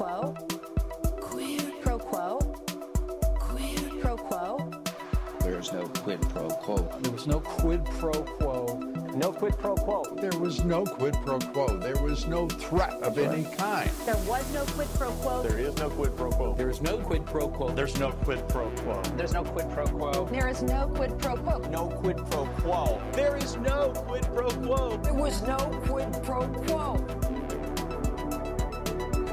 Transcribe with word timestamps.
quo. 0.00 0.34
Queer. 1.20 1.60
Pro 1.82 1.98
quo. 1.98 2.38
Queer. 3.38 4.00
Pro 4.00 4.16
quo. 4.16 4.70
There's 5.40 5.74
no 5.74 5.82
quid 6.02 6.22
pro 6.22 6.48
quo. 6.48 6.76
There 7.02 7.12
was 7.12 7.26
no 7.26 7.40
quid 7.40 7.84
pro 7.98 8.12
quo. 8.12 8.78
No 9.14 9.30
quid 9.30 9.58
pro 9.58 9.74
quo. 9.74 10.02
There 10.16 10.38
was 10.40 10.64
no 10.64 10.84
quid 10.84 11.14
pro 11.22 11.38
quo. 11.38 11.76
There 11.76 12.02
was 12.02 12.26
no 12.26 12.48
threat 12.48 12.94
of 13.02 13.18
any 13.18 13.44
kind. 13.56 13.90
There 14.06 14.16
was 14.26 14.50
no 14.54 14.64
quid 14.72 14.88
pro 14.94 15.10
quo. 15.20 15.42
There 15.42 15.58
is 15.58 15.76
no 15.76 15.90
quid 15.90 16.16
pro 16.16 16.30
quo. 16.30 16.54
There 16.54 16.70
is 16.70 16.80
no 16.80 16.96
quid 16.96 17.26
pro 17.26 17.48
quo. 17.48 17.74
There's 17.74 17.98
no 17.98 18.10
quid 18.10 18.48
pro 18.48 18.70
quo. 18.70 19.02
There's 19.18 19.34
no 19.34 19.44
quid 19.44 19.68
pro 19.70 19.86
quo. 19.86 20.24
There 20.26 20.48
is 20.48 20.62
no 20.62 20.86
quid 20.86 21.18
pro 21.18 21.36
quo. 21.36 21.58
No 21.68 21.88
quid 21.88 22.16
pro 22.30 22.46
quo. 22.62 23.02
There 23.12 23.36
is 23.36 23.56
no 23.58 23.90
quid 24.06 24.22
pro 24.34 24.48
quo. 24.48 24.96
There 24.96 25.12
was 25.12 25.42
no 25.42 25.58
quid 25.84 26.10
pro 26.22 26.48
quo. 26.48 27.29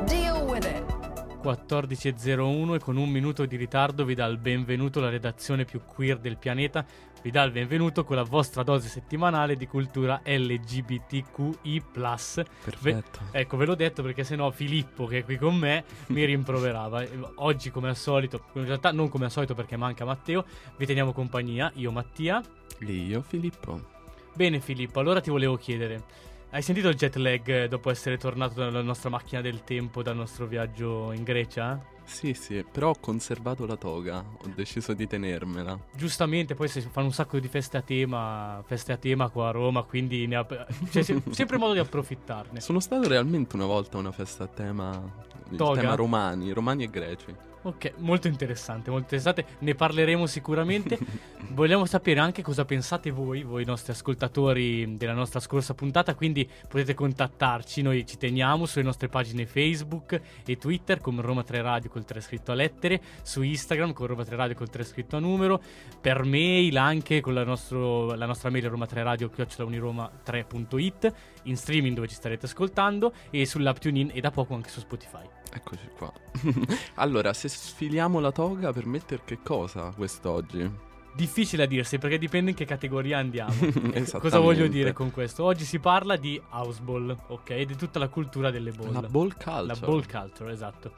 Deal 0.08 0.42
with 0.48 0.66
it. 0.66 0.98
14.01 1.44 2.76
e 2.76 2.80
con 2.80 2.98
un 2.98 3.10
minuto 3.10 3.46
di 3.46 3.56
ritardo 3.56 4.04
vi 4.04 4.16
dà 4.16 4.26
il 4.26 4.38
benvenuto 4.38 5.00
la 5.00 5.10
redazione 5.10 5.66
più 5.66 5.82
queer 5.86 6.18
del 6.18 6.38
pianeta, 6.38 6.86
vi 7.22 7.32
dà 7.32 7.44
il 7.44 7.52
benvenuto 7.52 8.04
con 8.04 8.16
la 8.16 8.24
vostra 8.24 8.64
dose 8.64 8.88
settimanale 8.88 9.56
di 9.56 9.68
cultura 9.68 10.22
LGBTQI+. 10.24 11.84
Perfetto. 11.92 13.20
Ve- 13.32 13.40
ecco, 13.40 13.58
ve 13.58 13.66
l'ho 13.66 13.76
detto 13.76 14.02
perché 14.02 14.24
sennò 14.24 14.50
Filippo, 14.52 15.06
che 15.06 15.20
è 15.20 15.24
qui 15.24 15.38
con 15.38 15.56
me, 15.56 15.84
mi 16.08 16.26
rimproverava. 16.26 17.05
Oggi, 17.36 17.70
come 17.70 17.90
al 17.90 17.98
solito, 17.98 18.46
in 18.54 18.66
realtà 18.66 18.92
non 18.92 19.10
come 19.10 19.26
al 19.26 19.32
solito 19.32 19.54
perché 19.54 19.78
manca 19.78 20.05
Matteo, 20.05 20.46
vi 20.78 20.86
teniamo 20.86 21.14
compagnia, 21.14 21.72
io 21.76 21.92
Mattia. 21.92 22.42
Io, 22.80 23.22
Filippo. 23.22 23.96
Bene 24.34 24.60
Filippo, 24.60 25.00
allora 25.00 25.20
ti 25.20 25.32
volevo 25.32 25.55
chiedere, 25.55 26.04
hai 26.52 26.62
sentito 26.62 26.88
il 26.88 26.96
jet 26.96 27.16
lag 27.18 27.48
eh, 27.48 27.68
dopo 27.68 27.90
essere 27.90 28.18
tornato 28.18 28.54
dalla 28.55 28.82
nostra 28.82 29.10
macchina 29.10 29.41
del 29.41 29.63
tempo, 29.63 30.02
dal 30.02 30.16
nostro 30.16 30.46
viaggio 30.46 31.12
in 31.12 31.24
Grecia? 31.24 31.80
Sì, 32.04 32.34
sì, 32.34 32.63
però 32.63 32.91
ho 32.91 32.96
conservato 33.02 33.66
la 33.66 33.76
toga, 33.76 34.20
ho 34.20 34.48
deciso 34.55 34.94
di 34.94 35.08
tenermela. 35.08 35.77
Giustamente, 35.94 36.55
poi 36.55 36.70
si 36.70 36.80
fanno 36.80 37.08
un 37.08 37.12
sacco 37.13 37.38
di 37.38 37.49
feste 37.49 37.76
a 37.76 37.82
tema, 37.82 38.63
feste 38.66 38.94
a 38.94 38.98
tema 38.98 39.27
qua 39.30 39.49
a 39.49 39.52
Roma, 39.52 39.84
quindi 39.84 40.26
ne 40.26 40.38
ha, 40.38 40.46
c'è 40.90 41.02
se- 41.04 41.21
sempre 41.32 41.58
modo 41.58 41.74
di 41.74 41.80
approfittarne. 41.80 42.62
Sono 42.62 42.80
stato 42.80 43.10
realmente 43.10 43.58
una 43.58 43.66
volta 43.66 43.98
a 43.98 43.99
una 43.99 44.14
festa 44.14 44.46
a 44.46 44.48
tema, 44.48 45.04
il 45.49 45.58
Toga? 45.58 45.82
tema 45.82 45.96
romani, 45.96 46.52
romani 46.54 46.86
e 46.86 46.90
greci. 46.90 47.36
Ok, 47.68 47.96
molto 47.98 48.29
interessante, 48.29 48.90
molto 48.90 49.13
interessante, 49.13 49.57
ne 49.60 49.76
parleremo 49.76 50.26
sicuramente. 50.26 50.98
Vogliamo 51.51 51.85
sapere 51.85 52.21
anche 52.21 52.41
cosa 52.41 52.63
pensate 52.63 53.12
voi, 53.12 53.43
voi 53.43 53.65
nostri 53.65 53.91
ascoltatori 53.91 54.96
della 54.96 55.12
nostra 55.12 55.41
scorsa 55.41 55.74
puntata, 55.74 56.15
quindi 56.15 56.49
potete 56.70 56.93
contattarci, 56.93 57.82
noi 57.82 58.05
ci 58.05 58.15
teniamo 58.15 58.65
sulle 58.65 58.85
nostre 58.85 59.09
pagine 59.09 59.46
Facebook 59.46 60.21
e 60.46 60.57
Twitter 60.57 61.01
come 61.01 61.21
Roma 61.21 61.43
3 61.43 61.62
Radio 61.62 61.90
col 61.90 62.05
3 62.05 62.21
scritto 62.21 62.54
a 62.54 62.55
lettere, 62.55 63.01
su 63.21 63.41
Instagram 63.41 63.91
con 63.91 64.07
Roma 64.07 64.24
3 64.24 64.38
Radio 64.38 64.56
col 64.56 64.69
3 64.69 64.85
scritto 64.85 65.18
a 65.18 65.19
numero, 65.19 65.62
per 66.00 66.24
mail 66.24 66.78
anche 66.78 67.19
con 67.19 67.34
la, 67.34 67.44
nostro- 67.44 68.16
la 68.16 68.25
nostra 68.25 68.50
mail 68.50 68.69
Roma 68.69 68.85
3 68.85 69.03
Radio 69.03 69.29
chiocciolauniroma3.it, 69.29 71.13
in 71.44 71.57
streaming 71.57 71.96
dove 71.96 72.07
ci 72.07 72.16
starete 72.16 72.46
ascoltando 72.46 73.12
e 73.29 73.46
sull'app 73.46 73.78
TuneIn 73.78 74.12
e 74.13 74.22
da 74.22 74.31
poco 74.31 74.53
anche 74.53 74.69
su 74.69 74.79
Spotify. 74.79 75.28
Eccoci 75.52 75.90
qua. 75.97 76.12
allora, 76.96 77.34
se 77.34 77.47
sfiliamo 77.58 78.19
la 78.19 78.31
toga 78.31 78.72
per 78.72 78.86
mettere 78.86 79.24
che 79.25 79.40
cosa 79.41 79.91
quest'oggi? 79.96 80.69
Difficile 81.13 81.64
a 81.64 81.66
dirsi 81.66 81.97
perché 81.97 82.19
dipende 82.19 82.52
in 82.52 82.56
che 82.56 82.66
categoria 82.66 83.18
andiamo. 83.18 83.52
Cosa 84.19 84.38
voglio 84.38 84.68
dire 84.68 84.94
con 84.94 85.09
questo? 85.09 85.44
Oggi 85.44 85.64
si 85.64 85.80
parla 85.80 86.16
di 86.16 86.40
house 86.52 86.80
ball, 86.81 87.18
ok? 87.30 87.62
Di 87.64 87.75
tutta 87.75 87.97
la 87.97 88.08
cultura 88.08 88.52
delle 88.52 88.72
ball. 88.72 88.94
La 88.94 89.02
ball 89.02 89.31
culture. 89.31 89.66
La 89.66 89.75
ball 89.75 90.06
culture, 90.08 90.52
esatto. 90.52 90.91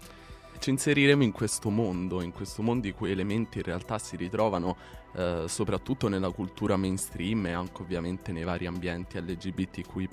Ci 0.60 0.72
inseriremo 0.72 1.24
in 1.24 1.32
questo 1.32 1.70
mondo, 1.70 2.22
in 2.22 2.33
questo 2.33 2.61
mondo 2.61 2.86
i 2.86 2.92
cui 2.92 3.11
elementi 3.11 3.60
in 3.60 3.64
realtà 3.64 3.98
si 3.98 4.17
ritrovano 4.17 4.76
eh, 5.14 5.45
soprattutto 5.48 6.10
nella 6.10 6.32
cultura 6.32 6.76
mainstream 6.76 7.45
e 7.45 7.54
anche 7.54 7.82
ovviamente 7.82 8.33
nei 8.33 8.44
vari 8.44 8.66
ambienti 8.66 9.17
LGBTQI. 9.22 10.10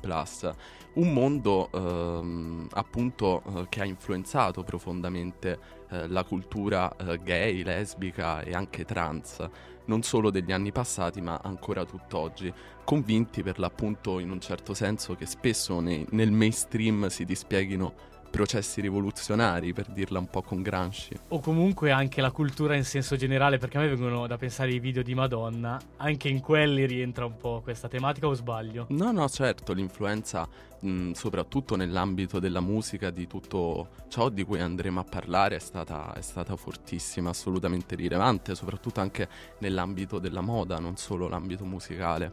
Un 0.95 1.13
mondo 1.13 1.69
ehm, 1.73 2.69
appunto 2.75 3.43
eh, 3.43 3.67
che 3.69 3.81
ha 3.81 3.85
influenzato 3.85 4.63
profondamente 4.63 5.59
eh, 5.91 6.07
la 6.07 6.23
cultura 6.23 6.95
eh, 6.95 7.19
gay, 7.25 7.65
lesbica 7.65 8.41
e 8.43 8.55
anche 8.55 8.85
trans, 8.85 9.45
non 9.87 10.05
solo 10.05 10.31
degli 10.31 10.53
anni 10.53 10.71
passati 10.71 11.21
ma 11.21 11.41
ancora 11.43 11.85
tutt'oggi, 11.85 12.53
convinti 12.85 13.43
per 13.43 13.59
l'appunto 13.59 14.21
in 14.21 14.31
un 14.31 14.41
certo 14.41 14.75
senso 14.75 15.17
che 15.17 15.27
spesso 15.27 15.81
nei- 15.81 16.07
nel 16.11 16.31
mainstream 16.31 17.09
si 17.09 17.25
dispieghino 17.25 18.15
processi 18.37 18.83
rivoluzionari, 18.83 19.73
per 19.73 19.87
dirla 19.89 20.19
un 20.19 20.29
po' 20.29 20.43
con 20.43 20.61
Gramsci. 20.61 21.19
O 21.29 21.41
comunque 21.41 21.91
anche 21.91 22.21
la 22.21 22.31
cultura 22.31 22.75
in 22.75 22.85
senso 22.85 23.17
generale, 23.17 23.57
perché 23.57 23.79
a 23.79 23.81
me 23.81 23.89
vengono 23.89 24.27
da 24.27 24.37
pensare 24.37 24.73
ai 24.73 24.79
video 24.79 25.03
di 25.03 25.15
Madonna. 25.15 25.81
Anche 25.97 26.29
in 26.29 26.41
quelli 26.41 26.85
rientra 26.85 27.25
un 27.25 27.39
po' 27.39 27.63
questa 27.63 27.89
tematica 27.89 28.27
o 28.27 28.35
sbaglio? 28.35 28.87
No, 28.91 29.11
no, 29.11 29.27
certo, 29.31 29.73
l'influenza, 29.73 30.47
mh, 30.81 31.13
soprattutto 31.13 31.77
nell'ambito 31.77 32.39
della 32.39 32.61
musica, 32.61 33.09
di 33.09 33.27
tutto 33.27 33.89
ciò 34.09 34.29
di 34.29 34.45
cui 34.45 34.61
andremo 34.61 35.01
a 35.01 35.05
parlare, 35.05 35.57
è 35.57 35.61
stata, 35.61 36.13
è 36.13 36.21
stata 36.21 36.57
fortissima, 36.57 37.31
assolutamente 37.31 37.95
rilevante, 37.95 38.55
soprattutto 38.55 39.01
anche 39.01 39.31
nell'ambito 39.61 40.19
della 40.19 40.43
moda, 40.43 40.79
non 40.79 40.99
solo 40.99 41.27
l'ambito 41.27 41.65
musicale. 41.65 42.31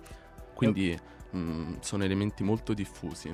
Quindi 0.53 1.00
mh, 1.31 1.75
sono 1.80 2.03
elementi 2.03 2.44
molto 2.44 2.74
diffusi. 2.74 3.34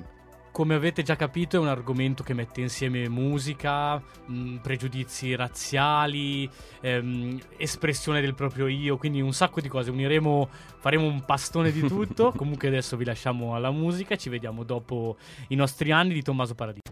Come 0.52 0.74
avete 0.74 1.02
già 1.02 1.16
capito 1.16 1.56
è 1.56 1.60
un 1.60 1.68
argomento 1.68 2.22
che 2.22 2.34
mette 2.34 2.60
insieme 2.60 3.08
musica, 3.08 3.96
mh, 3.96 4.56
pregiudizi 4.56 5.34
razziali, 5.36 6.48
ehm, 6.80 7.38
espressione 7.56 8.20
del 8.20 8.34
proprio 8.34 8.66
io, 8.66 8.96
quindi 8.96 9.20
un 9.20 9.32
sacco 9.32 9.60
di 9.60 9.68
cose. 9.68 9.90
Uniremo, 9.90 10.48
faremo 10.78 11.06
un 11.06 11.24
pastone 11.24 11.70
di 11.70 11.80
tutto. 11.86 12.32
Comunque 12.36 12.68
adesso 12.68 12.96
vi 12.96 13.04
lasciamo 13.04 13.54
alla 13.54 13.70
musica, 13.70 14.16
ci 14.16 14.28
vediamo 14.28 14.64
dopo 14.64 15.16
i 15.48 15.54
nostri 15.54 15.92
anni 15.92 16.14
di 16.14 16.22
Tommaso 16.22 16.54
Paradiso. 16.54 16.89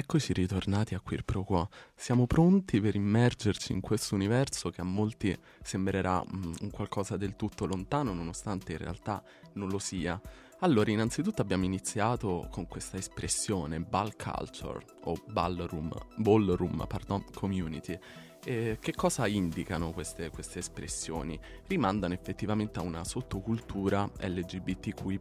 Eccoci 0.00 0.32
ritornati 0.32 0.94
a 0.94 1.00
Queer 1.00 1.24
Pro 1.24 1.42
Quo. 1.42 1.68
Siamo 1.96 2.28
pronti 2.28 2.80
per 2.80 2.94
immergerci 2.94 3.72
in 3.72 3.80
questo 3.80 4.14
universo 4.14 4.70
che 4.70 4.80
a 4.80 4.84
molti 4.84 5.36
sembrerà 5.60 6.22
mm, 6.22 6.52
un 6.60 6.70
qualcosa 6.70 7.16
del 7.16 7.34
tutto 7.34 7.66
lontano, 7.66 8.14
nonostante 8.14 8.70
in 8.70 8.78
realtà 8.78 9.20
non 9.54 9.68
lo 9.68 9.80
sia. 9.80 10.20
Allora, 10.60 10.92
innanzitutto 10.92 11.42
abbiamo 11.42 11.64
iniziato 11.64 12.46
con 12.48 12.68
questa 12.68 12.96
espressione 12.96 13.80
ball 13.80 14.12
culture 14.16 14.84
o 15.02 15.20
ballroom, 15.32 15.90
ballroom 16.14 16.86
pardon, 16.86 17.24
community. 17.34 17.98
E 18.44 18.78
che 18.80 18.94
cosa 18.94 19.26
indicano 19.26 19.90
queste, 19.90 20.30
queste 20.30 20.60
espressioni? 20.60 21.36
Rimandano 21.66 22.14
effettivamente 22.14 22.78
a 22.78 22.82
una 22.82 23.02
sottocultura 23.02 24.08
LGBTQI 24.20 25.20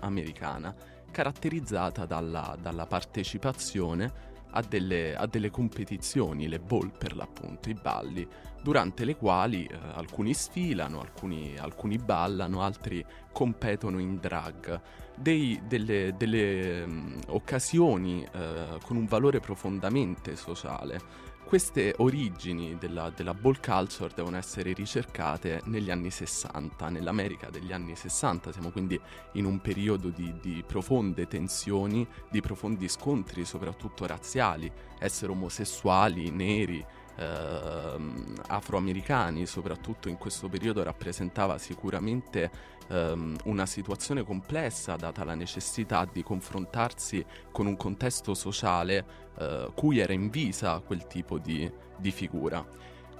americana 0.00 0.97
caratterizzata 1.10 2.06
dalla, 2.06 2.56
dalla 2.60 2.86
partecipazione 2.86 4.26
a 4.50 4.62
delle, 4.62 5.14
a 5.14 5.26
delle 5.26 5.50
competizioni, 5.50 6.48
le 6.48 6.58
ball 6.58 6.90
per 6.96 7.14
l'appunto, 7.14 7.68
i 7.68 7.74
balli, 7.74 8.26
durante 8.62 9.04
le 9.04 9.16
quali 9.16 9.64
eh, 9.64 9.76
alcuni 9.94 10.34
sfilano, 10.34 11.00
alcuni, 11.00 11.56
alcuni 11.58 11.96
ballano, 11.98 12.62
altri 12.62 13.04
competono 13.32 13.98
in 13.98 14.18
drag. 14.18 14.80
Dei- 15.14 15.60
delle 15.66 16.14
delle, 16.16 16.86
mm, 16.86 17.18
occasioni 17.28 18.24
eh, 18.24 18.78
con 18.84 18.96
un 18.96 19.06
valore 19.06 19.40
profondamente 19.40 20.36
sociale. 20.36 21.00
Queste 21.48 21.94
origini 21.96 22.76
della, 22.76 23.08
della 23.08 23.32
ball 23.32 23.58
culture 23.58 24.12
devono 24.14 24.36
essere 24.36 24.74
ricercate 24.74 25.62
negli 25.64 25.90
anni 25.90 26.10
60, 26.10 26.90
nell'America 26.90 27.48
degli 27.48 27.72
anni 27.72 27.96
60, 27.96 28.52
siamo 28.52 28.68
quindi 28.70 29.00
in 29.32 29.46
un 29.46 29.58
periodo 29.58 30.10
di, 30.10 30.34
di 30.42 30.62
profonde 30.66 31.26
tensioni, 31.26 32.06
di 32.30 32.42
profondi 32.42 32.86
scontri, 32.86 33.46
soprattutto 33.46 34.06
razziali, 34.06 34.70
essere 34.98 35.32
omosessuali, 35.32 36.28
neri, 36.28 36.84
ehm, 37.18 38.34
afroamericani, 38.46 39.46
soprattutto 39.46 40.08
in 40.08 40.16
questo 40.16 40.48
periodo 40.48 40.82
rappresentava 40.82 41.58
sicuramente 41.58 42.50
ehm, 42.88 43.36
una 43.44 43.66
situazione 43.66 44.24
complessa 44.24 44.96
data 44.96 45.24
la 45.24 45.34
necessità 45.34 46.08
di 46.10 46.22
confrontarsi 46.22 47.24
con 47.50 47.66
un 47.66 47.76
contesto 47.76 48.34
sociale 48.34 49.04
eh, 49.38 49.70
cui 49.74 49.98
era 49.98 50.12
invisa 50.12 50.80
quel 50.80 51.06
tipo 51.06 51.38
di, 51.38 51.70
di 51.96 52.10
figura. 52.10 52.64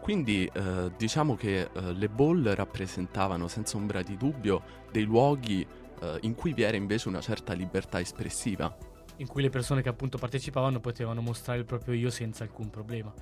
Quindi 0.01 0.49
eh, 0.51 0.93
diciamo 0.97 1.35
che 1.35 1.69
eh, 1.73 1.93
le 1.93 2.09
ball 2.09 2.55
rappresentavano 2.55 3.49
senza 3.49 3.77
ombra 3.77 4.01
di 4.03 4.17
dubbio 4.17 4.63
dei 4.91 5.03
luoghi 5.03 5.67
eh, 6.01 6.19
in 6.23 6.35
cui 6.35 6.55
vi 6.55 6.63
era 6.63 6.77
invece 6.77 7.09
una 7.09 7.21
certa 7.21 7.53
libertà 7.53 8.01
espressiva. 8.01 8.75
in 9.17 9.27
cui 9.27 9.43
le 9.43 9.51
persone 9.51 9.83
che 9.83 9.89
appunto 9.89 10.17
partecipavano 10.17 10.79
potevano 10.79 11.21
mostrare 11.21 11.59
il 11.59 11.65
proprio 11.65 11.93
io 11.95 12.09
senza 12.09 12.45
alcun 12.45 12.71
problema. 12.71 13.13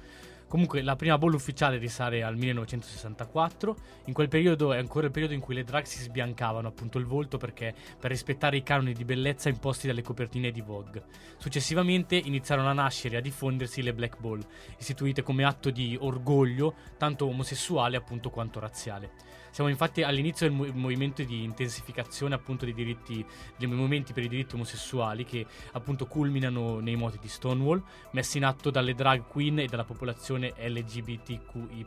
Comunque 0.49 0.81
la 0.81 0.95
prima 0.95 1.19
ball 1.19 1.35
ufficiale 1.35 1.77
risale 1.77 2.23
al 2.23 2.37
1964, 2.37 3.77
in 4.05 4.13
quel 4.13 4.29
periodo 4.29 4.73
è 4.73 4.79
ancora 4.79 5.07
il 5.07 5.13
periodo 5.13 5.35
in 5.35 5.41
cui 5.41 5.57
le 5.57 5.65
drag 5.65 5.85
si 5.85 6.01
sbiancavano 6.01 6.69
appunto 6.69 6.99
il 6.99 7.05
volto 7.05 7.37
perché 7.37 7.75
per 7.99 8.13
rispettare 8.13 8.57
i 8.57 8.63
canoni 8.63 8.93
di 8.93 9.05
bellezza 9.05 9.49
imposti 9.49 9.89
dalle 9.89 10.03
copertine 10.03 10.53
di 10.53 10.61
Vogue. 10.61 11.03
Successivamente 11.37 12.15
iniziarono 12.15 12.69
a 12.69 12.75
nascere 12.75 13.17
e 13.17 13.19
a 13.19 13.23
diffondersi 13.23 13.83
le 13.83 13.93
black 13.93 14.21
ball, 14.21 14.41
istituite 14.79 15.23
come 15.23 15.45
atto 15.45 15.71
di 15.71 15.97
orgoglio 16.01 16.75
tanto 16.97 17.27
omosessuale 17.27 17.97
appunto 17.97 18.31
quanto 18.31 18.61
razziale. 18.61 19.11
Siamo 19.57 19.71
infatti 19.71 20.03
all'inizio 20.03 20.47
del 20.47 20.55
mo- 20.55 20.71
movimento 20.75 21.23
di 21.23 21.43
intensificazione 21.43 22.35
appunto 22.35 22.67
dei 22.67 22.75
diritti, 22.75 23.25
dei 23.57 23.67
movimenti 23.67 24.13
per 24.13 24.23
i 24.25 24.29
diritti 24.29 24.55
omosessuali 24.55 25.25
che 25.25 25.47
appunto 25.73 26.05
culminano 26.05 26.79
nei 26.81 26.95
moti 26.95 27.17
di 27.19 27.27
Stonewall, 27.27 27.83
messi 28.11 28.37
in 28.37 28.45
atto 28.45 28.69
dalle 28.69 28.93
drag 28.93 29.27
queen 29.27 29.61
e 29.61 29.67
dalla 29.67 29.85
popolazione 29.85 30.53
LGBTQI+, 30.59 31.87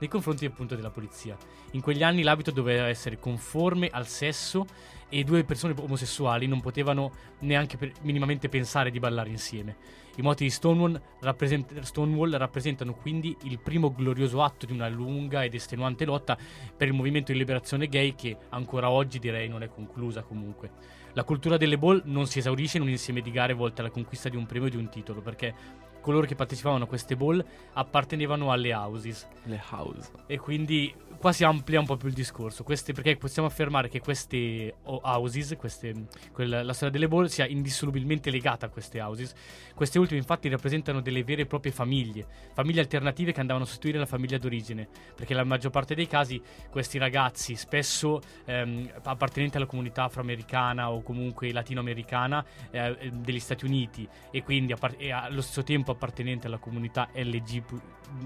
nei 0.00 0.08
confronti 0.10 0.44
appunto 0.44 0.74
della 0.74 0.90
polizia. 0.90 1.34
In 1.70 1.80
quegli 1.80 2.02
anni 2.02 2.22
l'abito 2.22 2.50
doveva 2.50 2.86
essere 2.88 3.18
conforme 3.18 3.88
al 3.88 4.06
sesso 4.06 4.66
e 5.14 5.24
due 5.24 5.44
persone 5.44 5.74
omosessuali 5.76 6.46
non 6.46 6.62
potevano 6.62 7.12
neanche 7.40 7.76
per- 7.76 7.92
minimamente 8.00 8.48
pensare 8.48 8.90
di 8.90 8.98
ballare 8.98 9.28
insieme. 9.28 9.76
I 10.16 10.22
moti 10.22 10.44
di 10.44 10.50
Stonewall, 10.50 10.98
rappresent- 11.20 11.80
Stonewall 11.80 12.34
rappresentano 12.38 12.94
quindi 12.94 13.36
il 13.42 13.58
primo 13.58 13.92
glorioso 13.92 14.42
atto 14.42 14.64
di 14.64 14.72
una 14.72 14.88
lunga 14.88 15.44
ed 15.44 15.52
estenuante 15.52 16.06
lotta 16.06 16.38
per 16.74 16.88
il 16.88 16.94
movimento 16.94 17.30
di 17.30 17.38
liberazione 17.38 17.88
gay 17.88 18.14
che 18.14 18.38
ancora 18.48 18.88
oggi 18.88 19.18
direi 19.18 19.48
non 19.48 19.62
è 19.62 19.68
conclusa 19.68 20.22
comunque. 20.22 20.70
La 21.12 21.24
cultura 21.24 21.58
delle 21.58 21.76
ball 21.76 22.00
non 22.06 22.26
si 22.26 22.38
esaurisce 22.38 22.78
in 22.78 22.84
un 22.84 22.88
insieme 22.88 23.20
di 23.20 23.30
gare 23.30 23.52
volte 23.52 23.82
alla 23.82 23.90
conquista 23.90 24.30
di 24.30 24.36
un 24.36 24.46
premio 24.46 24.68
o 24.68 24.70
di 24.70 24.76
un 24.78 24.88
titolo, 24.88 25.20
perché 25.20 25.54
coloro 26.02 26.26
che 26.26 26.34
partecipavano 26.34 26.84
a 26.84 26.86
queste 26.86 27.16
ball 27.16 27.42
appartenevano 27.72 28.52
alle 28.52 28.74
houses. 28.74 29.26
Le 29.44 29.62
house. 29.70 30.10
e 30.26 30.38
quindi 30.38 30.94
qua 31.18 31.32
si 31.32 31.44
amplia 31.44 31.78
un 31.78 31.86
po' 31.86 31.96
più 31.96 32.08
il 32.08 32.14
discorso, 32.14 32.64
queste, 32.64 32.92
perché 32.92 33.16
possiamo 33.16 33.46
affermare 33.48 33.88
che 33.88 34.00
queste 34.00 34.74
o- 34.84 35.00
houses, 35.04 35.54
queste, 35.56 36.06
quella- 36.32 36.62
la 36.64 36.72
storia 36.72 36.92
delle 36.92 37.06
ball 37.08 37.26
sia 37.26 37.46
indissolubilmente 37.46 38.28
legata 38.30 38.66
a 38.66 38.68
queste 38.68 39.00
houses. 39.00 39.32
Queste 39.74 39.98
ultime 40.00 40.18
infatti 40.18 40.48
rappresentano 40.48 41.00
delle 41.00 41.22
vere 41.22 41.42
e 41.42 41.46
proprie 41.46 41.70
famiglie, 41.72 42.26
famiglie 42.52 42.80
alternative 42.80 43.32
che 43.32 43.40
andavano 43.40 43.64
a 43.64 43.68
sostituire 43.68 43.98
la 43.98 44.06
famiglia 44.06 44.36
d'origine, 44.38 44.88
perché 45.14 45.32
la 45.32 45.44
maggior 45.44 45.70
parte 45.70 45.94
dei 45.94 46.08
casi 46.08 46.42
questi 46.70 46.98
ragazzi, 46.98 47.54
spesso 47.54 48.20
ehm, 48.44 48.90
appartenenti 49.04 49.56
alla 49.56 49.66
comunità 49.66 50.04
afroamericana 50.04 50.90
o 50.90 51.02
comunque 51.02 51.52
latinoamericana 51.52 52.44
eh, 52.72 53.10
degli 53.14 53.38
Stati 53.40 53.64
Uniti. 53.64 54.08
E 54.32 54.42
quindi 54.42 54.72
appar- 54.72 54.96
e 54.98 55.12
allo 55.12 55.40
stesso 55.40 55.62
tempo 55.62 55.91
appartenenti 55.92 56.46
alla 56.46 56.58
comunità 56.58 57.08
LGB- 57.14 57.80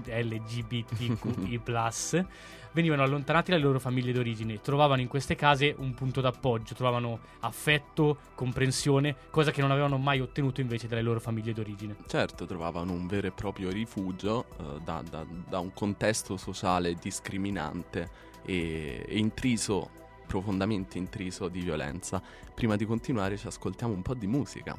LGBTQI+, 0.05 1.61
venivano 2.73 3.03
allontanati 3.03 3.51
dalle 3.51 3.63
loro 3.63 3.79
famiglie 3.79 4.11
d'origine, 4.11 4.61
trovavano 4.61 5.01
in 5.01 5.07
queste 5.07 5.35
case 5.35 5.73
un 5.77 5.93
punto 5.93 6.21
d'appoggio, 6.21 6.75
trovavano 6.75 7.19
affetto, 7.39 8.17
comprensione, 8.35 9.15
cosa 9.29 9.51
che 9.51 9.61
non 9.61 9.71
avevano 9.71 9.97
mai 9.97 10.19
ottenuto 10.19 10.61
invece 10.61 10.87
dalle 10.87 11.01
loro 11.01 11.19
famiglie 11.19 11.53
d'origine. 11.53 11.95
Certo, 12.07 12.45
trovavano 12.45 12.91
un 12.91 13.07
vero 13.07 13.27
e 13.27 13.31
proprio 13.31 13.69
rifugio 13.69 14.45
eh, 14.59 14.81
da, 14.83 15.01
da- 15.09 15.25
da 15.47 15.59
un 15.59 15.73
contesto 15.73 16.37
sociale 16.37 16.93
discriminante 16.95 18.09
e, 18.45 19.05
e 19.07 19.17
intriso, 19.17 19.89
profondamente 20.27 20.97
intriso 20.97 21.47
di 21.47 21.61
violenza. 21.61 22.21
Prima 22.53 22.75
di 22.75 22.85
continuare 22.85 23.37
ci 23.37 23.47
ascoltiamo 23.47 23.93
un 23.93 24.01
po' 24.01 24.13
di 24.13 24.27
musica. 24.27 24.77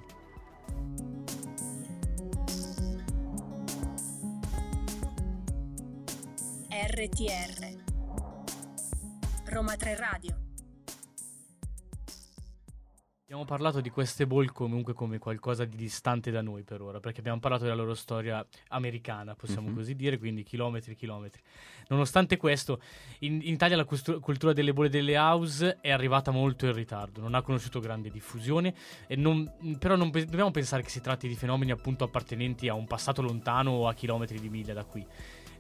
RTR 6.99 7.77
Roma 9.53 9.77
3 9.77 9.95
Radio 9.95 10.37
Abbiamo 13.23 13.45
parlato 13.45 13.81
di 13.81 13.91
queste 13.91 14.27
ball 14.27 14.47
comunque 14.47 14.95
come 14.95 15.19
qualcosa 15.19 15.65
di 15.67 15.77
distante 15.77 16.31
da 16.31 16.41
noi 16.41 16.65
per 16.65 16.81
ora, 16.81 16.99
perché 16.99 17.21
abbiamo 17.21 17.39
parlato 17.41 17.65
della 17.65 17.77
loro 17.77 17.95
storia 17.95 18.45
americana, 18.69 19.35
possiamo 19.35 19.69
Mhm. 19.69 19.75
così 19.77 19.95
dire, 19.95 20.19
quindi 20.19 20.43
chilometri 20.43 20.93
e 20.93 20.95
chilometri. 20.95 21.43
Nonostante 21.89 22.39
questo, 22.39 22.81
in, 23.21 23.35
in 23.35 23.53
Italia 23.53 23.77
la 23.77 23.85
custru- 23.85 24.19
cultura 24.19 24.55
delle 24.55 24.73
bolle 24.73 24.89
delle 24.89 25.19
house 25.19 25.77
è 25.83 25.91
arrivata 25.91 26.31
molto 26.31 26.65
in 26.65 26.73
ritardo, 26.73 27.21
non 27.21 27.35
ha 27.35 27.43
conosciuto 27.43 27.81
grande 27.81 28.09
diffusione, 28.11 28.75
e 29.07 29.15
non- 29.15 29.77
però 29.79 29.95
non 29.95 30.11
pe- 30.11 30.25
dobbiamo 30.25 30.51
pensare 30.51 30.83
che 30.83 30.89
si 30.89 31.03
tratti 31.03 31.29
di 31.29 31.35
fenomeni 31.37 31.71
appunto 31.71 32.05
appartenenti 32.05 32.67
a 32.69 32.73
un 32.75 32.87
passato 32.87 33.21
lontano 33.21 33.73
o 33.73 33.89
a 33.89 33.93
chilometri 33.95 34.41
di 34.41 34.49
miglia 34.49 34.73
da 34.73 34.85
qui. 34.85 35.07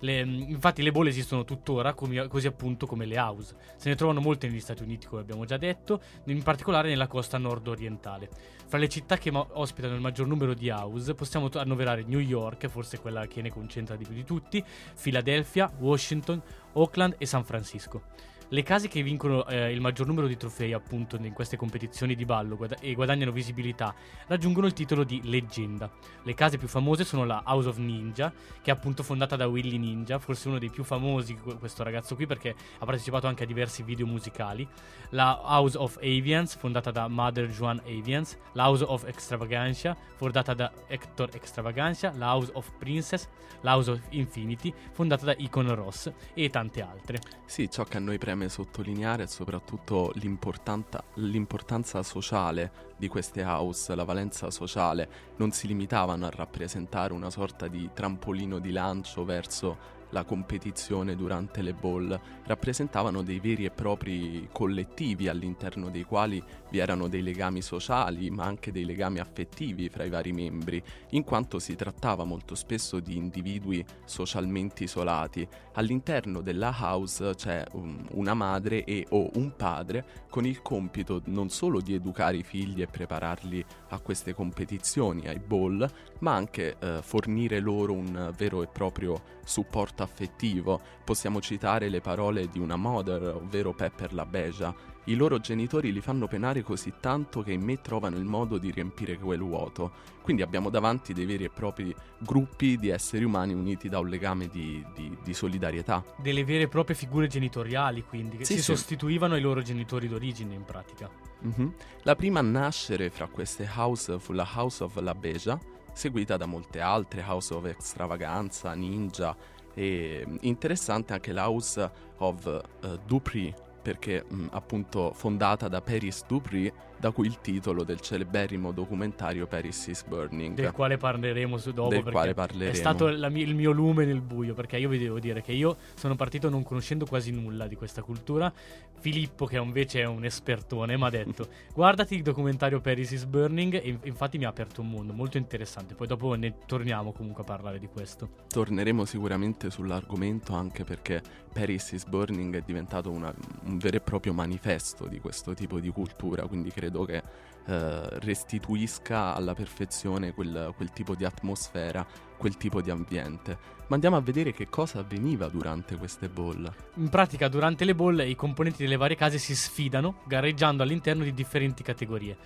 Le- 0.00 0.20
infatti 0.20 0.82
le 0.82 0.92
bolle 0.92 1.08
esistono 1.08 1.44
tuttora, 1.44 1.94
come- 1.94 2.28
così 2.28 2.46
appunto 2.46 2.86
come 2.86 3.04
le 3.04 3.18
house. 3.18 3.54
Se 3.76 3.88
ne 3.88 3.94
trovano 3.96 4.20
molte 4.20 4.46
negli 4.48 4.60
Stati 4.60 4.82
Uniti, 4.82 5.06
come 5.06 5.20
abbiamo 5.22 5.44
già 5.44 5.56
detto, 5.56 6.00
in 6.24 6.42
particolare 6.42 6.88
nella 6.88 7.06
costa 7.06 7.36
nord-orientale. 7.38 8.28
Fra 8.66 8.78
le 8.78 8.88
città 8.88 9.16
che 9.16 9.30
mo- 9.30 9.48
ospitano 9.52 9.94
il 9.94 10.00
maggior 10.00 10.26
numero 10.26 10.54
di 10.54 10.70
house 10.70 11.14
possiamo 11.14 11.48
to- 11.48 11.58
annoverare 11.58 12.04
New 12.06 12.20
York, 12.20 12.68
forse 12.68 12.98
quella 13.00 13.26
che 13.26 13.42
ne 13.42 13.50
concentra 13.50 13.96
di 13.96 14.04
più 14.04 14.14
di 14.14 14.24
tutti, 14.24 14.62
Philadelphia, 15.00 15.70
Washington, 15.78 16.40
Oakland 16.74 17.16
e 17.18 17.26
San 17.26 17.44
Francisco. 17.44 18.02
Le 18.50 18.62
case 18.62 18.88
che 18.88 19.02
vincono 19.02 19.46
eh, 19.46 19.70
il 19.70 19.80
maggior 19.82 20.06
numero 20.06 20.26
di 20.26 20.38
trofei 20.38 20.72
appunto 20.72 21.16
in 21.16 21.34
queste 21.34 21.58
competizioni 21.58 22.14
di 22.14 22.24
ballo 22.24 22.56
guada- 22.56 22.78
e 22.80 22.94
guadagnano 22.94 23.30
visibilità 23.30 23.94
raggiungono 24.26 24.66
il 24.66 24.72
titolo 24.72 25.04
di 25.04 25.20
leggenda. 25.24 25.90
Le 26.22 26.32
case 26.32 26.56
più 26.56 26.66
famose 26.66 27.04
sono 27.04 27.26
la 27.26 27.42
House 27.44 27.68
of 27.68 27.76
Ninja, 27.76 28.32
che 28.62 28.70
è 28.70 28.74
appunto 28.74 29.02
fondata 29.02 29.36
da 29.36 29.46
Willy 29.46 29.76
Ninja, 29.76 30.18
forse 30.18 30.48
uno 30.48 30.58
dei 30.58 30.70
più 30.70 30.82
famosi 30.82 31.34
que- 31.34 31.58
questo 31.58 31.82
ragazzo 31.82 32.14
qui 32.14 32.24
perché 32.24 32.54
ha 32.78 32.84
partecipato 32.86 33.26
anche 33.26 33.42
a 33.42 33.46
diversi 33.46 33.82
video 33.82 34.06
musicali. 34.06 34.66
La 35.10 35.38
House 35.42 35.76
of 35.76 35.98
Avians, 35.98 36.56
fondata 36.56 36.90
da 36.90 37.06
Mother 37.06 37.50
Joan 37.50 37.82
Avians. 37.84 38.38
La 38.52 38.64
House 38.64 38.82
of 38.82 39.04
Extravaganza, 39.04 39.94
fondata 40.16 40.54
da 40.54 40.72
Hector 40.86 41.28
Extravaganza. 41.34 42.14
La 42.16 42.28
House 42.28 42.50
of 42.54 42.72
Princess. 42.78 43.28
La 43.62 43.72
House 43.72 43.90
of 43.90 44.00
Infinity, 44.10 44.72
fondata 44.92 45.24
da 45.24 45.34
Icon 45.36 45.74
Ross 45.74 46.12
e 46.32 46.48
tante 46.48 46.80
altre. 46.80 47.18
Sì, 47.44 47.68
ciò 47.68 47.82
che 47.82 47.96
a 47.96 48.00
noi 48.00 48.16
preme 48.18 48.37
sottolineare 48.46 49.24
è 49.24 49.26
soprattutto 49.26 50.12
l'importanza 50.14 52.02
sociale 52.02 52.70
di 52.96 53.08
queste 53.08 53.42
house, 53.42 53.92
la 53.96 54.04
valenza 54.04 54.50
sociale. 54.52 55.08
Non 55.38 55.50
si 55.50 55.66
limitavano 55.66 56.26
a 56.26 56.30
rappresentare 56.30 57.12
una 57.12 57.30
sorta 57.30 57.66
di 57.66 57.90
trampolino 57.92 58.60
di 58.60 58.70
lancio 58.70 59.24
verso 59.24 59.96
la 60.10 60.24
competizione 60.24 61.16
durante 61.16 61.62
le 61.62 61.72
ball, 61.74 62.18
rappresentavano 62.44 63.22
dei 63.22 63.40
veri 63.40 63.64
e 63.64 63.70
propri 63.70 64.48
collettivi 64.52 65.28
all'interno 65.28 65.90
dei 65.90 66.04
quali 66.04 66.42
vi 66.70 66.78
erano 66.78 67.08
dei 67.08 67.22
legami 67.22 67.62
sociali, 67.62 68.30
ma 68.30 68.44
anche 68.44 68.72
dei 68.72 68.84
legami 68.84 69.18
affettivi 69.18 69.88
fra 69.88 70.04
i 70.04 70.10
vari 70.10 70.32
membri, 70.32 70.82
in 71.10 71.24
quanto 71.24 71.58
si 71.58 71.74
trattava 71.74 72.24
molto 72.24 72.54
spesso 72.54 73.00
di 73.00 73.16
individui 73.16 73.84
socialmente 74.04 74.84
isolati. 74.84 75.46
All'interno 75.74 76.40
della 76.40 76.74
house 76.78 77.34
c'è 77.34 77.64
um, 77.72 78.04
una 78.12 78.34
madre 78.34 78.84
e 78.84 79.06
o 79.10 79.30
un 79.34 79.54
padre 79.56 80.26
con 80.28 80.44
il 80.44 80.62
compito 80.62 81.22
non 81.26 81.50
solo 81.50 81.80
di 81.80 81.94
educare 81.94 82.38
i 82.38 82.42
figli 82.42 82.82
e 82.82 82.86
prepararli 82.86 83.64
a 83.90 84.00
queste 84.00 84.34
competizioni, 84.34 85.26
ai 85.28 85.38
ball, 85.38 85.88
ma 86.20 86.34
anche 86.34 86.76
eh, 86.78 87.00
fornire 87.02 87.60
loro 87.60 87.92
un 87.92 88.32
vero 88.36 88.62
e 88.62 88.66
proprio 88.66 89.20
supporto 89.44 90.02
affettivo. 90.02 90.80
Possiamo 91.04 91.40
citare 91.40 91.88
le 91.88 92.00
parole 92.00 92.48
di 92.48 92.58
una 92.58 92.76
mother, 92.76 93.34
ovvero 93.36 93.72
Pepper 93.72 94.12
la 94.12 94.26
Beja. 94.26 94.74
I 95.04 95.14
loro 95.14 95.38
genitori 95.38 95.90
li 95.90 96.02
fanno 96.02 96.26
penare 96.26 96.62
così 96.62 96.92
tanto 97.00 97.42
che 97.42 97.52
in 97.52 97.62
me 97.62 97.80
trovano 97.80 98.16
il 98.18 98.24
modo 98.24 98.58
di 98.58 98.70
riempire 98.70 99.16
quel 99.16 99.40
vuoto. 99.40 99.90
Quindi 100.20 100.42
abbiamo 100.42 100.68
davanti 100.68 101.14
dei 101.14 101.24
veri 101.24 101.44
e 101.44 101.48
propri 101.48 101.94
gruppi 102.18 102.76
di 102.76 102.88
esseri 102.90 103.24
umani 103.24 103.54
uniti 103.54 103.88
da 103.88 104.00
un 104.00 104.08
legame 104.08 104.48
di, 104.48 104.84
di- 104.94 105.16
di 105.24 105.32
solidarietà. 105.32 106.04
Delle 106.18 106.44
vere 106.44 106.64
e 106.64 106.68
proprie 106.68 106.94
figure 106.94 107.26
genitoriali, 107.26 108.04
quindi, 108.04 108.36
che 108.36 108.44
Sì, 108.44 108.54
si 108.56 108.58
sì. 108.58 108.64
sostituivano 108.74 109.32
ai 109.32 109.40
loro 109.40 109.62
genitori 109.62 110.08
d'origine 110.08 110.52
in 110.52 110.64
pratica. 110.64 111.08
Mhm. 111.40 111.72
La 112.02 112.14
prima 112.14 112.40
a 112.40 112.42
nascere 112.42 113.08
fra 113.08 113.28
queste 113.28 113.66
house 113.76 114.18
fu 114.18 114.32
la 114.34 114.46
House 114.56 114.84
of 114.84 114.94
La 115.00 115.14
Beja, 115.14 115.58
seguita 115.98 116.36
da 116.36 116.46
molte 116.46 116.80
altre, 116.80 117.24
House 117.26 117.52
of 117.52 117.64
Extravaganza, 117.64 118.72
Ninja 118.72 119.36
e 119.74 120.24
mm, 120.24 120.36
interessante 120.42 121.12
anche 121.12 121.32
l'House 121.32 121.90
of 122.18 122.46
eh, 122.46 122.98
Dupree 123.04 123.52
perché 123.82 124.24
mm, 124.32 124.46
appunto 124.52 125.12
fondata 125.12 125.66
da 125.66 125.80
Paris 125.80 126.24
Dupree 126.24 126.72
da 126.98 127.10
cui 127.10 127.26
il 127.26 127.40
titolo 127.40 127.84
del 127.84 128.00
celeberrimo 128.00 128.72
documentario 128.72 129.46
Paris 129.46 129.86
is 129.86 130.04
Burning. 130.04 130.54
Del 130.54 130.72
quale 130.72 130.96
parleremo 130.96 131.56
su 131.58 131.72
dopo. 131.72 131.90
Del 131.90 132.02
quale 132.02 132.34
parleremo. 132.34 132.70
È 132.70 132.74
stato 132.74 133.08
la 133.08 133.26
il 133.28 133.54
mio 133.54 133.70
lume 133.70 134.04
nel 134.04 134.20
buio. 134.20 134.54
Perché 134.54 134.78
io 134.78 134.88
vi 134.88 134.98
devo 134.98 135.18
dire 135.20 135.42
che 135.42 135.52
io 135.52 135.76
sono 135.94 136.16
partito 136.16 136.48
non 136.48 136.62
conoscendo 136.62 137.06
quasi 137.06 137.30
nulla 137.30 137.66
di 137.66 137.76
questa 137.76 138.02
cultura. 138.02 138.52
Filippo, 139.00 139.46
che 139.46 139.58
invece 139.58 140.00
è 140.00 140.06
un 140.06 140.24
espertone, 140.24 140.96
mi 140.96 141.04
ha 141.04 141.10
detto: 141.10 141.46
Guardati 141.72 142.16
il 142.16 142.22
documentario 142.22 142.80
Paris 142.80 143.12
is 143.12 143.24
Burning. 143.26 143.74
E 143.74 143.88
in- 143.88 143.98
infatti 144.04 144.38
mi 144.38 144.44
ha 144.44 144.48
aperto 144.48 144.80
un 144.80 144.90
mondo 144.90 145.12
molto 145.12 145.36
interessante. 145.38 145.94
Poi 145.94 146.06
dopo 146.08 146.34
ne 146.34 146.54
torniamo 146.66 147.12
comunque 147.12 147.42
a 147.42 147.46
parlare 147.46 147.78
di 147.78 147.86
questo. 147.86 148.28
Torneremo 148.48 149.04
sicuramente 149.04 149.70
sull'argomento 149.70 150.54
anche 150.54 150.82
perché 150.84 151.22
Paris 151.52 151.92
is 151.92 152.04
Burning 152.06 152.56
è 152.56 152.62
diventato 152.64 153.10
una- 153.10 153.32
un 153.64 153.78
vero 153.78 153.96
e 153.96 154.00
proprio 154.00 154.32
manifesto 154.32 155.06
di 155.06 155.20
questo 155.20 155.54
tipo 155.54 155.78
di 155.78 155.90
cultura, 155.90 156.46
quindi 156.46 156.70
credo 156.70 156.86
che 157.04 157.22
eh, 157.66 158.18
restituisca 158.20 159.34
alla 159.34 159.54
perfezione 159.54 160.32
quel, 160.32 160.72
quel 160.74 160.90
tipo 160.90 161.14
di 161.14 161.24
atmosfera, 161.24 162.06
quel 162.38 162.56
tipo 162.56 162.80
di 162.80 162.90
ambiente. 162.90 163.58
Ma 163.88 163.94
andiamo 163.94 164.16
a 164.16 164.20
vedere 164.20 164.52
che 164.52 164.68
cosa 164.68 165.00
avveniva 165.00 165.48
durante 165.48 165.96
queste 165.96 166.28
ball. 166.28 166.72
In 166.94 167.08
pratica, 167.10 167.48
durante 167.48 167.84
le 167.84 167.94
bolle, 167.94 168.26
i 168.26 168.34
componenti 168.34 168.82
delle 168.82 168.96
varie 168.96 169.16
case 169.16 169.36
si 169.38 169.54
sfidano, 169.54 170.20
gareggiando 170.26 170.82
all'interno 170.82 171.24
di 171.24 171.34
differenti 171.34 171.82
categorie. 171.82 172.36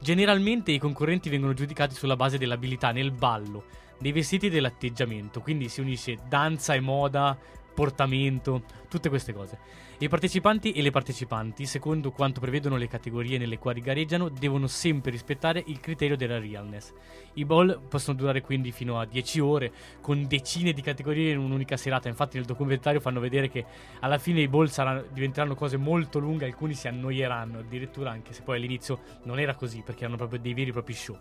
Generalmente 0.00 0.72
i 0.72 0.78
concorrenti 0.78 1.28
vengono 1.28 1.52
giudicati 1.52 1.94
sulla 1.94 2.16
base 2.16 2.38
dell'abilità 2.38 2.90
nel 2.90 3.10
ballo, 3.10 3.64
dei 3.98 4.12
vestiti 4.12 4.46
e 4.46 4.50
dell'atteggiamento, 4.50 5.42
quindi 5.42 5.68
si 5.68 5.82
unisce 5.82 6.20
danza 6.26 6.72
e 6.72 6.80
moda, 6.80 7.36
portamento, 7.74 8.62
tutte 8.88 9.10
queste 9.10 9.34
cose. 9.34 9.58
I 10.02 10.08
partecipanti 10.08 10.72
e 10.72 10.80
le 10.80 10.90
partecipanti, 10.90 11.66
secondo 11.66 12.10
quanto 12.10 12.40
prevedono 12.40 12.78
le 12.78 12.88
categorie 12.88 13.36
nelle 13.36 13.58
quali 13.58 13.82
gareggiano, 13.82 14.30
devono 14.30 14.66
sempre 14.66 15.10
rispettare 15.10 15.62
il 15.66 15.78
criterio 15.78 16.16
della 16.16 16.38
realness. 16.38 16.94
I 17.34 17.44
ball 17.44 17.78
possono 17.86 18.16
durare 18.16 18.40
quindi 18.40 18.72
fino 18.72 18.98
a 18.98 19.04
10 19.04 19.40
ore, 19.40 19.70
con 20.00 20.26
decine 20.26 20.72
di 20.72 20.80
categorie 20.80 21.32
in 21.32 21.38
un'unica 21.38 21.76
serata. 21.76 22.08
Infatti, 22.08 22.38
nel 22.38 22.46
documentario 22.46 22.98
fanno 22.98 23.20
vedere 23.20 23.50
che 23.50 23.66
alla 24.00 24.16
fine 24.16 24.40
i 24.40 24.48
ball 24.48 24.68
saranno- 24.68 25.04
diventeranno 25.12 25.54
cose 25.54 25.76
molto 25.76 26.18
lunghe, 26.18 26.46
alcuni 26.46 26.72
si 26.72 26.88
annoieranno 26.88 27.58
addirittura, 27.58 28.10
anche 28.10 28.32
se 28.32 28.40
poi 28.40 28.56
all'inizio 28.56 29.00
non 29.24 29.38
era 29.38 29.54
così, 29.54 29.82
perché 29.84 30.04
erano 30.04 30.16
proprio 30.16 30.40
dei 30.40 30.54
veri 30.54 30.70
e 30.70 30.72
propri 30.72 30.94
show. 30.94 31.18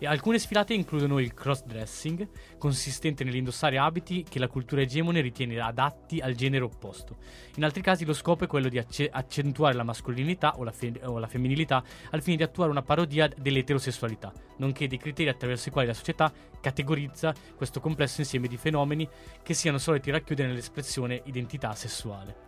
E 0.00 0.06
alcune 0.06 0.38
sfilate 0.38 0.74
includono 0.74 1.18
il 1.18 1.34
cross-dressing, 1.34 2.56
consistente 2.56 3.24
nell'indossare 3.24 3.78
abiti 3.78 4.22
che 4.22 4.38
la 4.38 4.46
cultura 4.46 4.80
egemone 4.80 5.20
ritiene 5.20 5.58
adatti 5.58 6.20
al 6.20 6.34
genere 6.34 6.62
opposto. 6.62 7.16
In 7.56 7.64
altri 7.64 7.82
casi 7.82 8.04
lo 8.04 8.12
scopo 8.12 8.44
è 8.44 8.46
quello 8.46 8.68
di 8.68 8.78
acce- 8.78 9.08
accentuare 9.10 9.74
la 9.74 9.82
mascolinità 9.82 10.56
o 10.56 10.62
la, 10.62 10.70
fe- 10.70 11.00
o 11.02 11.18
la 11.18 11.26
femminilità 11.26 11.82
al 12.10 12.22
fine 12.22 12.36
di 12.36 12.44
attuare 12.44 12.70
una 12.70 12.82
parodia 12.82 13.28
dell'eterosessualità, 13.36 14.32
nonché 14.58 14.86
dei 14.86 14.98
criteri 14.98 15.28
attraverso 15.28 15.68
i 15.68 15.72
quali 15.72 15.88
la 15.88 15.94
società 15.94 16.32
categorizza 16.60 17.34
questo 17.56 17.80
complesso 17.80 18.20
insieme 18.20 18.46
di 18.46 18.56
fenomeni 18.56 19.08
che 19.42 19.54
siano 19.54 19.78
soliti 19.78 20.12
racchiudere 20.12 20.48
nell'espressione 20.48 21.22
identità 21.24 21.74
sessuale. 21.74 22.46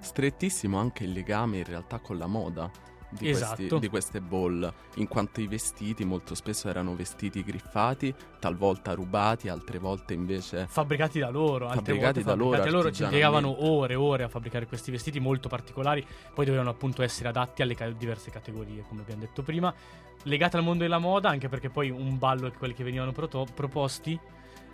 Strettissimo 0.00 0.78
anche 0.78 1.04
il 1.04 1.12
legame 1.12 1.58
in 1.58 1.64
realtà 1.64 1.98
con 1.98 2.16
la 2.16 2.26
moda. 2.26 2.70
Di, 3.16 3.28
Esatto. 3.28 3.54
questi- 3.56 3.78
di 3.78 3.88
queste 3.88 4.20
ball, 4.20 4.72
in 4.96 5.06
quanto 5.06 5.40
i 5.40 5.46
vestiti 5.46 6.04
molto 6.04 6.34
spesso 6.34 6.68
erano 6.68 6.96
vestiti 6.96 7.44
griffati, 7.44 8.12
talvolta 8.40 8.92
rubati, 8.92 9.48
altre 9.48 9.78
volte 9.78 10.14
invece 10.14 10.66
Fabbricati 10.68 11.20
da 11.20 11.30
loro, 11.30 11.68
Fabbricati 11.68 12.22
da 12.24 12.34
loro 12.34 12.50
fabbricati 12.56 12.70
loro, 12.74 12.90
ci 12.90 13.02
impiegavano 13.04 13.64
ore 13.66 13.92
e 13.92 13.96
ore 13.96 14.24
a 14.24 14.28
fabbricare 14.28 14.66
questi 14.66 14.90
vestiti 14.90 15.20
molto 15.20 15.48
particolari, 15.48 16.04
poi 16.34 16.44
dovevano 16.44 16.70
appunto 16.70 17.02
essere 17.02 17.28
adatti 17.28 17.62
alle 17.62 17.74
ca- 17.76 17.88
diverse 17.90 18.30
categorie, 18.30 18.84
come 18.88 19.02
abbiamo 19.02 19.20
detto 19.20 19.42
prima, 19.42 19.72
legate 20.24 20.56
al 20.56 20.64
mondo 20.64 20.82
della 20.82 20.98
moda, 20.98 21.28
anche 21.28 21.48
perché 21.48 21.70
poi 21.70 21.90
un 21.90 22.18
ballo, 22.18 22.50
quelli 22.58 22.74
che 22.74 22.82
venivano 22.82 23.12
proto- 23.12 23.46
proposti, 23.54 24.18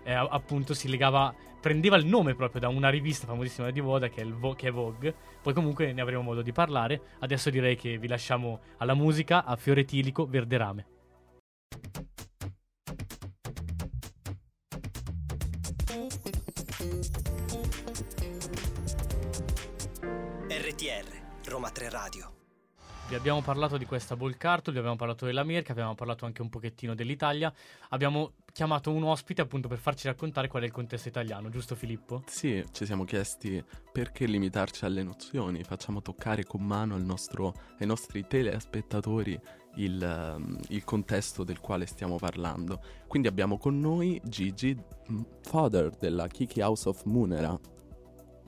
eh, 0.02 0.12
appunto 0.12 0.74
si 0.74 0.88
legava, 0.88 1.34
prendeva 1.60 1.96
il 1.96 2.06
nome 2.06 2.34
proprio 2.34 2.60
da 2.60 2.68
una 2.68 2.88
rivista 2.88 3.26
famosissima 3.26 3.70
di 3.70 3.80
moda 3.80 4.08
che 4.08 4.24
Vo- 4.24 4.54
che 4.54 4.68
è 4.68 4.70
Vogue, 4.70 5.14
poi 5.42 5.52
comunque 5.52 5.92
ne 5.92 6.00
avremo 6.00 6.22
modo 6.22 6.42
di 6.42 6.52
parlare, 6.52 7.00
adesso 7.20 7.50
direi 7.50 7.76
che 7.76 7.98
vi 7.98 8.08
lasciamo 8.08 8.60
alla 8.78 8.94
musica, 8.94 9.44
a 9.44 9.56
Fiore 9.56 9.80
Etilico, 9.80 10.26
Verderame. 10.26 10.86
RTR, 20.48 21.48
Roma 21.48 21.70
3 21.70 21.90
Radio. 21.90 22.39
Vi 23.10 23.16
abbiamo 23.16 23.42
parlato 23.42 23.76
di 23.76 23.86
questa 23.86 24.14
ball 24.14 24.36
cartoon, 24.36 24.72
vi 24.72 24.78
abbiamo 24.78 24.96
parlato 24.96 25.26
dell'America, 25.26 25.72
abbiamo 25.72 25.96
parlato 25.96 26.26
anche 26.26 26.42
un 26.42 26.48
pochettino 26.48 26.94
dell'Italia. 26.94 27.52
Abbiamo 27.88 28.34
chiamato 28.52 28.92
un 28.92 29.02
ospite 29.02 29.40
appunto 29.40 29.66
per 29.66 29.78
farci 29.78 30.06
raccontare 30.06 30.46
qual 30.46 30.62
è 30.62 30.66
il 30.66 30.70
contesto 30.70 31.08
italiano, 31.08 31.48
giusto 31.48 31.74
Filippo? 31.74 32.22
Sì, 32.26 32.64
ci 32.70 32.86
siamo 32.86 33.02
chiesti 33.02 33.64
perché 33.90 34.26
limitarci 34.26 34.84
alle 34.84 35.02
nozioni, 35.02 35.64
facciamo 35.64 36.02
toccare 36.02 36.44
con 36.44 36.62
mano 36.62 36.94
al 36.94 37.02
nostro- 37.02 37.52
ai 37.80 37.86
nostri 37.86 38.24
telespettatori 38.28 39.36
il, 39.74 40.00
ehm, 40.00 40.58
il 40.68 40.84
contesto 40.84 41.42
del 41.42 41.58
quale 41.58 41.86
stiamo 41.86 42.14
parlando. 42.14 42.80
Quindi 43.08 43.26
abbiamo 43.26 43.58
con 43.58 43.80
noi 43.80 44.20
Gigi, 44.22 44.72
mm, 45.10 45.22
father 45.42 45.90
della 45.96 46.28
Kiki 46.28 46.60
House 46.60 46.88
of 46.88 47.02
Munera. 47.06 47.58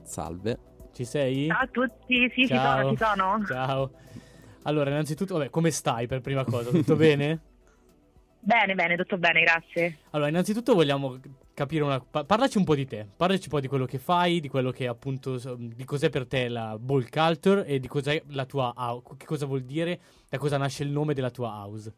Salve. 0.04 0.58
Ci 0.92 1.04
sei? 1.04 1.48
Ciao 1.48 1.62
a 1.62 1.66
tutti, 1.66 2.30
sì, 2.32 2.42
ci 2.42 2.54
Ciao. 2.54 2.76
sono, 2.76 2.90
ci 2.90 2.96
sono. 2.96 3.44
Ciao. 3.44 3.90
Allora, 4.62 4.90
innanzitutto, 4.90 5.36
vabbè, 5.36 5.50
come 5.50 5.70
stai 5.70 6.06
per 6.06 6.20
prima 6.20 6.44
cosa? 6.44 6.70
Tutto 6.70 6.96
bene? 6.96 7.40
Bene, 8.44 8.74
bene, 8.74 8.96
tutto 8.96 9.18
bene, 9.18 9.42
grazie. 9.42 9.98
Allora, 10.10 10.28
innanzitutto 10.28 10.74
vogliamo 10.74 11.20
capire 11.54 11.84
una... 11.84 12.00
pa- 12.00 12.24
parlaci 12.24 12.58
un 12.58 12.64
po' 12.64 12.74
di 12.74 12.86
te, 12.86 13.06
parlaci 13.16 13.44
un 13.44 13.50
po' 13.50 13.60
di 13.60 13.68
quello 13.68 13.84
che 13.84 13.98
fai, 13.98 14.40
di 14.40 14.48
quello 14.48 14.72
che 14.72 14.88
appunto... 14.88 15.38
di 15.56 15.84
cos'è 15.84 16.10
per 16.10 16.26
te 16.26 16.48
la 16.48 16.76
ball 16.76 17.08
culture 17.08 17.64
e 17.64 17.78
di 17.78 17.86
cos'è 17.86 18.20
la 18.30 18.44
tua 18.44 18.74
che 19.16 19.26
cosa 19.26 19.46
vuol 19.46 19.62
dire, 19.62 20.00
da 20.28 20.38
cosa 20.38 20.56
nasce 20.56 20.82
il 20.82 20.90
nome 20.90 21.14
della 21.14 21.30
tua 21.30 21.50
house. 21.50 21.94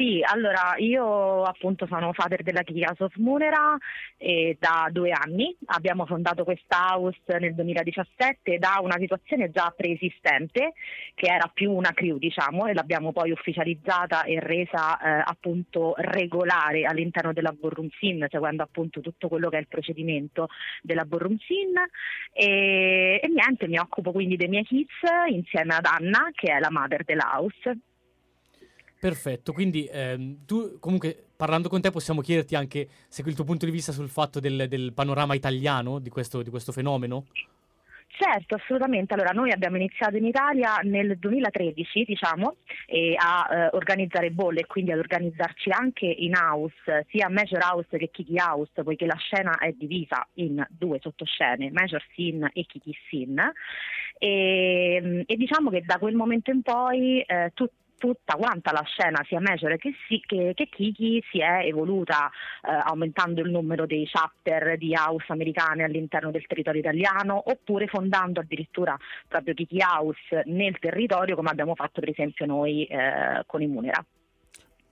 Sì, 0.00 0.22
allora 0.24 0.76
io 0.78 1.42
appunto 1.42 1.86
sono 1.86 2.14
father 2.14 2.42
della 2.42 2.62
Kiki 2.62 2.84
House 2.84 3.04
of 3.04 3.14
Munera 3.16 3.76
e 4.16 4.56
da 4.58 4.88
due 4.90 5.10
anni 5.10 5.54
abbiamo 5.66 6.06
fondato 6.06 6.42
questa 6.42 6.94
house 6.94 7.20
nel 7.38 7.54
2017 7.54 8.56
da 8.56 8.78
una 8.80 8.96
situazione 8.96 9.50
già 9.50 9.70
preesistente 9.76 10.72
che 11.12 11.26
era 11.26 11.50
più 11.52 11.72
una 11.72 11.92
crew 11.92 12.16
diciamo 12.16 12.64
e 12.64 12.72
l'abbiamo 12.72 13.12
poi 13.12 13.30
ufficializzata 13.30 14.22
e 14.22 14.40
resa 14.40 14.98
eh, 14.98 15.22
appunto 15.22 15.92
regolare 15.98 16.84
all'interno 16.84 17.34
della 17.34 17.52
Ballroom 17.52 17.90
Scene 17.90 18.26
seguendo 18.30 18.62
appunto 18.62 19.00
tutto 19.00 19.28
quello 19.28 19.50
che 19.50 19.58
è 19.58 19.60
il 19.60 19.68
procedimento 19.68 20.48
della 20.80 21.04
Ballroom 21.04 21.36
Scene 21.36 21.90
e, 22.32 23.20
e 23.22 23.28
niente 23.28 23.68
mi 23.68 23.78
occupo 23.78 24.12
quindi 24.12 24.36
dei 24.36 24.48
miei 24.48 24.64
kids 24.64 24.94
insieme 25.28 25.74
ad 25.74 25.84
Anna 25.84 26.30
che 26.32 26.54
è 26.54 26.58
la 26.58 26.70
mother 26.70 27.04
della 27.04 27.32
house. 27.34 27.80
Perfetto, 29.00 29.54
quindi 29.54 29.88
ehm, 29.90 30.44
tu 30.44 30.78
comunque 30.78 31.16
parlando 31.34 31.70
con 31.70 31.80
te 31.80 31.90
possiamo 31.90 32.20
chiederti 32.20 32.54
anche 32.54 32.86
se 33.08 33.22
il 33.24 33.34
tuo 33.34 33.44
punto 33.44 33.64
di 33.64 33.70
vista 33.70 33.92
sul 33.92 34.10
fatto 34.10 34.40
del, 34.40 34.68
del 34.68 34.92
panorama 34.92 35.34
italiano 35.34 35.98
di 35.98 36.10
questo, 36.10 36.42
di 36.42 36.50
questo 36.50 36.70
fenomeno? 36.70 37.24
Certo, 38.08 38.56
assolutamente. 38.56 39.14
Allora, 39.14 39.30
noi 39.30 39.50
abbiamo 39.52 39.76
iniziato 39.76 40.18
in 40.18 40.26
Italia 40.26 40.76
nel 40.82 41.16
2013, 41.16 42.04
diciamo, 42.04 42.56
a 43.16 43.48
eh, 43.50 43.68
organizzare 43.72 44.30
bolle 44.30 44.60
e 44.60 44.66
quindi 44.66 44.92
ad 44.92 44.98
organizzarci 44.98 45.70
anche 45.70 46.04
in 46.04 46.34
house, 46.34 47.06
sia 47.08 47.30
Major 47.30 47.62
House 47.62 47.96
che 47.96 48.10
Kiki 48.10 48.36
House, 48.36 48.82
poiché 48.82 49.06
la 49.06 49.16
scena 49.16 49.56
è 49.56 49.72
divisa 49.72 50.28
in 50.34 50.62
due 50.68 50.98
sottoscene, 51.00 51.70
Major 51.70 52.04
Scene 52.10 52.50
e 52.52 52.66
Kiki 52.66 52.92
Scene. 52.92 53.52
E, 54.18 55.24
e 55.26 55.36
diciamo 55.36 55.70
che 55.70 55.80
da 55.80 55.96
quel 55.96 56.14
momento 56.14 56.50
in 56.50 56.60
poi 56.60 57.22
eh, 57.22 57.52
tut- 57.54 57.72
tutta 58.00 58.34
quanta 58.36 58.72
la 58.72 58.82
scena, 58.82 59.22
sia 59.28 59.40
Major 59.40 59.76
che, 59.76 59.92
si- 60.08 60.22
che, 60.24 60.52
che 60.54 60.68
Kiki, 60.70 61.22
si 61.30 61.40
è 61.40 61.66
evoluta 61.66 62.30
eh, 62.62 62.80
aumentando 62.84 63.42
il 63.42 63.50
numero 63.50 63.84
dei 63.84 64.06
chapter 64.06 64.78
di 64.78 64.94
house 64.94 65.26
americane 65.28 65.84
all'interno 65.84 66.30
del 66.30 66.46
territorio 66.46 66.80
italiano 66.80 67.42
oppure 67.50 67.86
fondando 67.86 68.40
addirittura 68.40 68.96
proprio 69.28 69.52
Kiki 69.52 69.80
House 69.82 70.42
nel 70.46 70.78
territorio 70.78 71.36
come 71.36 71.50
abbiamo 71.50 71.74
fatto 71.74 72.00
per 72.00 72.08
esempio 72.08 72.46
noi 72.46 72.86
eh, 72.86 73.42
con 73.46 73.60
i 73.60 73.66
Munera. 73.66 74.02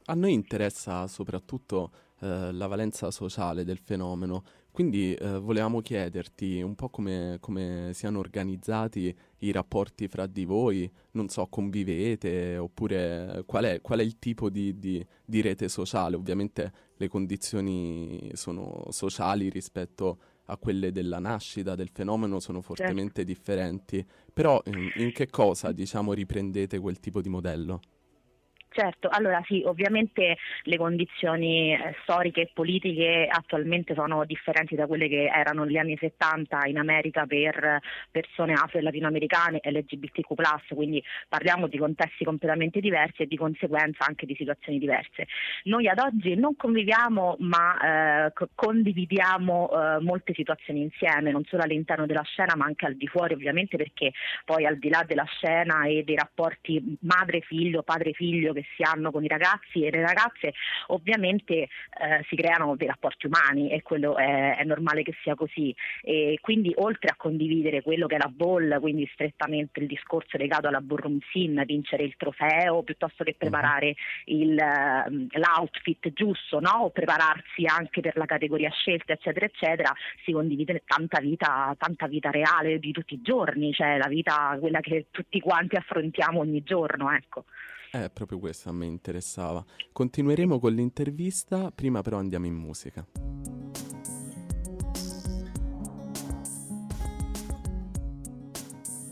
A 0.04 0.14
noi 0.14 0.32
interessa 0.34 1.06
soprattutto 1.06 1.90
eh, 2.20 2.52
la 2.52 2.66
valenza 2.66 3.10
sociale 3.10 3.64
del 3.64 3.78
fenomeno, 3.78 4.42
quindi 4.78 5.12
eh, 5.12 5.40
volevamo 5.40 5.80
chiederti 5.80 6.62
un 6.62 6.76
po' 6.76 6.88
come, 6.88 7.38
come 7.40 7.90
siano 7.94 8.20
organizzati 8.20 9.12
i 9.38 9.50
rapporti 9.50 10.06
fra 10.06 10.28
di 10.28 10.44
voi, 10.44 10.88
non 11.14 11.28
so, 11.28 11.48
convivete 11.48 12.56
oppure 12.56 13.42
qual 13.44 13.64
è, 13.64 13.80
qual 13.80 13.98
è 13.98 14.02
il 14.04 14.20
tipo 14.20 14.48
di, 14.48 14.78
di- 14.78 15.04
di 15.24 15.40
rete 15.40 15.68
sociale. 15.68 16.14
Ovviamente 16.14 16.72
le 16.94 17.08
condizioni 17.08 18.30
sono 18.34 18.84
sociali 18.90 19.50
rispetto 19.50 20.18
a 20.44 20.56
quelle 20.56 20.92
della 20.92 21.18
nascita 21.18 21.74
del 21.74 21.90
fenomeno 21.92 22.38
sono 22.38 22.60
fortemente 22.60 23.24
certo. 23.24 23.32
differenti. 23.32 24.06
Però 24.32 24.62
in, 24.66 24.92
in 24.94 25.10
che 25.10 25.28
cosa, 25.28 25.72
diciamo, 25.72 26.12
riprendete 26.12 26.78
quel 26.78 27.00
tipo 27.00 27.20
di 27.20 27.28
modello? 27.28 27.80
Certo, 28.78 29.08
allora 29.10 29.42
sì, 29.44 29.60
ovviamente 29.66 30.36
le 30.62 30.76
condizioni 30.76 31.72
eh, 31.72 31.96
storiche 32.02 32.42
e 32.42 32.50
politiche 32.54 33.26
attualmente 33.28 33.92
sono 33.92 34.24
differenti 34.24 34.76
da 34.76 34.86
quelle 34.86 35.08
che 35.08 35.24
erano 35.24 35.64
negli 35.64 35.78
anni 35.78 35.96
70 35.98 36.66
in 36.66 36.78
America 36.78 37.26
per 37.26 37.80
persone 38.08 38.52
afro 38.52 38.78
e 38.78 38.82
latinoamericane 38.82 39.58
LGBTQ+, 39.64 40.32
quindi 40.76 41.02
parliamo 41.28 41.66
di 41.66 41.76
contesti 41.76 42.22
completamente 42.22 42.78
diversi 42.78 43.22
e 43.22 43.26
di 43.26 43.36
conseguenza 43.36 44.04
anche 44.06 44.26
di 44.26 44.36
situazioni 44.36 44.78
diverse. 44.78 45.26
Noi 45.64 45.88
ad 45.88 45.98
oggi 45.98 46.36
non 46.36 46.54
conviviamo 46.54 47.34
ma 47.40 48.26
eh, 48.26 48.32
condividiamo 48.54 49.70
eh, 49.72 50.00
molte 50.04 50.34
situazioni 50.34 50.82
insieme, 50.82 51.32
non 51.32 51.42
solo 51.46 51.64
all'interno 51.64 52.06
della 52.06 52.22
scena 52.22 52.54
ma 52.54 52.66
anche 52.66 52.86
al 52.86 52.94
di 52.94 53.08
fuori 53.08 53.34
ovviamente 53.34 53.76
perché 53.76 54.12
poi 54.44 54.66
al 54.66 54.78
di 54.78 54.88
là 54.88 55.02
della 55.04 55.24
scena 55.24 55.84
e 55.86 56.04
dei 56.04 56.14
rapporti 56.14 56.96
madre-figlio, 57.00 57.82
padre-figlio 57.82 58.52
che 58.52 58.66
si 58.76 58.82
hanno 58.82 59.10
con 59.10 59.24
i 59.24 59.28
ragazzi 59.28 59.84
e 59.84 59.90
le 59.90 60.02
ragazze, 60.02 60.52
ovviamente 60.88 61.54
eh, 61.54 62.24
si 62.28 62.36
creano 62.36 62.76
dei 62.76 62.86
rapporti 62.86 63.26
umani 63.26 63.70
e 63.70 63.82
quello 63.82 64.16
è, 64.16 64.56
è, 64.56 64.64
normale 64.64 65.02
che 65.02 65.14
sia 65.22 65.34
così. 65.34 65.74
E 66.02 66.38
quindi 66.40 66.72
oltre 66.76 67.10
a 67.10 67.16
condividere 67.16 67.82
quello 67.82 68.06
che 68.06 68.16
è 68.16 68.18
la 68.18 68.30
ball, 68.32 68.80
quindi 68.80 69.08
strettamente 69.12 69.80
il 69.80 69.86
discorso 69.86 70.36
legato 70.36 70.68
alla 70.68 70.80
ballroom 70.80 71.18
scene, 71.20 71.64
vincere 71.64 72.04
il 72.04 72.14
trofeo 72.16 72.82
piuttosto 72.82 73.24
che 73.24 73.34
preparare 73.36 73.94
il, 74.26 74.58
ehm, 74.58 75.28
l'outfit 75.32 76.12
giusto 76.12 76.60
no? 76.60 76.84
o 76.84 76.90
prepararsi 76.90 77.64
anche 77.66 78.00
per 78.00 78.16
la 78.16 78.26
categoria 78.26 78.70
scelta 78.70 79.12
eccetera 79.12 79.46
eccetera, 79.46 79.92
si 80.24 80.32
condivide 80.32 80.82
tanta 80.86 81.20
vita, 81.20 81.74
tanta 81.78 82.06
vita 82.06 82.30
reale 82.30 82.78
di 82.78 82.92
tutti 82.92 83.14
i 83.14 83.22
giorni, 83.22 83.72
cioè 83.72 83.96
la 83.98 84.08
vita 84.08 84.56
quella 84.58 84.80
che 84.80 85.06
tutti 85.10 85.40
quanti 85.40 85.76
affrontiamo 85.76 86.40
ogni 86.40 86.62
giorno. 86.62 87.12
Ecco. 87.12 87.44
Eh, 87.90 88.10
proprio 88.10 88.38
questo 88.38 88.68
a 88.68 88.72
me 88.72 88.86
interessava. 88.86 89.64
Continueremo 89.92 90.58
con 90.58 90.74
l'intervista, 90.74 91.70
prima 91.70 92.02
però 92.02 92.18
andiamo 92.18 92.46
in 92.46 92.54
musica. 92.54 93.06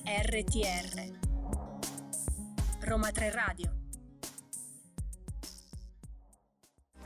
RTR 0.04 1.14
Roma 2.80 3.11
3 3.11 3.30
Radio 3.30 3.76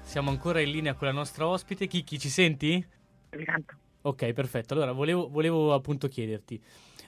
Siamo 0.03 0.31
ancora 0.31 0.61
in 0.61 0.71
linea 0.71 0.95
con 0.95 1.07
la 1.07 1.13
nostra 1.13 1.47
ospite. 1.47 1.87
Kiki, 1.87 2.19
ci 2.19 2.29
senti? 2.29 2.85
Ok, 4.03 4.33
perfetto. 4.33 4.75
Allora, 4.75 4.91
volevo, 4.91 5.29
volevo 5.29 5.73
appunto 5.73 6.09
chiederti 6.09 6.61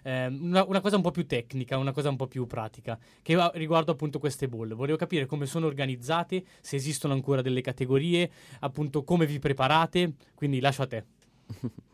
eh, 0.03 0.27
una, 0.27 0.65
una, 0.65 0.81
cosa 0.81 0.97
un 0.97 1.03
po' 1.03 1.11
più 1.11 1.27
tecnica, 1.27 1.79
una 1.79 1.93
cosa 1.93 2.09
un 2.09 2.17
po' 2.17 2.27
più 2.27 2.47
pratica, 2.47 2.99
che 3.23 3.35
va, 3.35 3.51
riguardo 3.55 3.93
appunto 3.93 4.19
queste 4.19 4.49
bolle. 4.49 4.75
Volevo 4.75 4.97
capire 4.97 5.27
come 5.27 5.47
sono 5.47 5.67
organizzate, 5.67 6.45
se 6.61 6.77
esistono 6.77 7.15
ancora 7.15 7.43
delle 7.43 7.61
categorie, 7.61 8.31
appunto 8.61 9.05
come 9.05 9.27
vi 9.27 9.39
preparate, 9.39 10.15
quindi 10.35 10.61
lascio 10.61 10.83
a 10.83 10.87
te. 10.87 11.05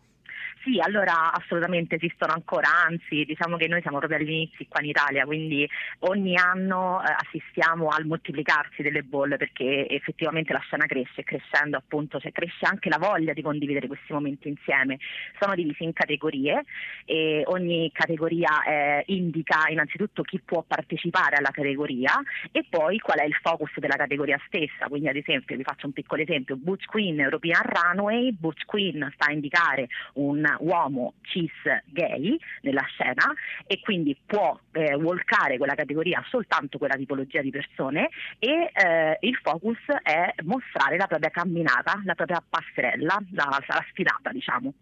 Sì, 0.68 0.78
allora 0.80 1.32
assolutamente 1.32 1.94
esistono 1.94 2.34
ancora, 2.34 2.68
anzi 2.86 3.24
diciamo 3.24 3.56
che 3.56 3.68
noi 3.68 3.80
siamo 3.80 3.96
proprio 3.96 4.18
agli 4.18 4.28
inizi 4.28 4.66
qua 4.68 4.82
in 4.82 4.90
Italia, 4.90 5.24
quindi 5.24 5.66
ogni 6.00 6.36
anno 6.36 7.02
eh, 7.02 7.10
assistiamo 7.10 7.88
al 7.88 8.04
moltiplicarsi 8.04 8.82
delle 8.82 9.02
bolle 9.02 9.38
perché 9.38 9.88
effettivamente 9.88 10.52
la 10.52 10.58
scena 10.58 10.84
cresce 10.84 11.22
e 11.22 11.24
crescendo 11.24 11.78
appunto 11.78 12.20
cioè, 12.20 12.32
cresce 12.32 12.66
anche 12.66 12.90
la 12.90 12.98
voglia 12.98 13.32
di 13.32 13.40
condividere 13.40 13.86
questi 13.86 14.12
momenti 14.12 14.48
insieme. 14.48 14.98
Sono 15.40 15.54
divisi 15.54 15.84
in 15.84 15.94
categorie 15.94 16.64
e 17.06 17.44
ogni 17.46 17.90
categoria 17.90 18.62
eh, 18.64 19.04
indica 19.06 19.68
innanzitutto 19.68 20.20
chi 20.20 20.38
può 20.44 20.62
partecipare 20.68 21.36
alla 21.36 21.50
categoria 21.50 22.12
e 22.52 22.66
poi 22.68 22.98
qual 22.98 23.20
è 23.20 23.24
il 23.24 23.38
focus 23.40 23.72
della 23.78 23.96
categoria 23.96 24.38
stessa, 24.46 24.86
quindi 24.88 25.08
ad 25.08 25.16
esempio 25.16 25.56
vi 25.56 25.62
faccio 25.62 25.86
un 25.86 25.92
piccolo 25.92 26.20
esempio, 26.20 26.56
Butch 26.56 26.84
Queen 26.84 27.18
European 27.18 27.62
Runway, 27.62 28.32
Butch 28.32 28.66
Queen 28.66 29.10
sta 29.14 29.28
a 29.28 29.32
indicare 29.32 29.88
un 30.16 30.56
uomo 30.60 31.14
cis 31.22 31.52
gay 31.86 32.38
nella 32.62 32.82
scena 32.82 33.32
e 33.66 33.80
quindi 33.80 34.18
può 34.24 34.58
eh, 34.72 34.94
walkare 34.94 35.58
quella 35.58 35.74
categoria 35.74 36.24
soltanto 36.28 36.78
quella 36.78 36.96
tipologia 36.96 37.40
di 37.40 37.50
persone 37.50 38.08
e 38.38 38.70
eh, 38.72 39.18
il 39.20 39.36
focus 39.42 39.78
è 40.02 40.34
mostrare 40.42 40.96
la 40.96 41.06
propria 41.06 41.30
camminata, 41.30 42.00
la 42.04 42.14
propria 42.14 42.42
passerella, 42.46 43.18
la, 43.32 43.48
la 43.66 43.84
sfilata 43.90 44.30
diciamo. 44.30 44.72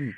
Mm. 0.00 0.10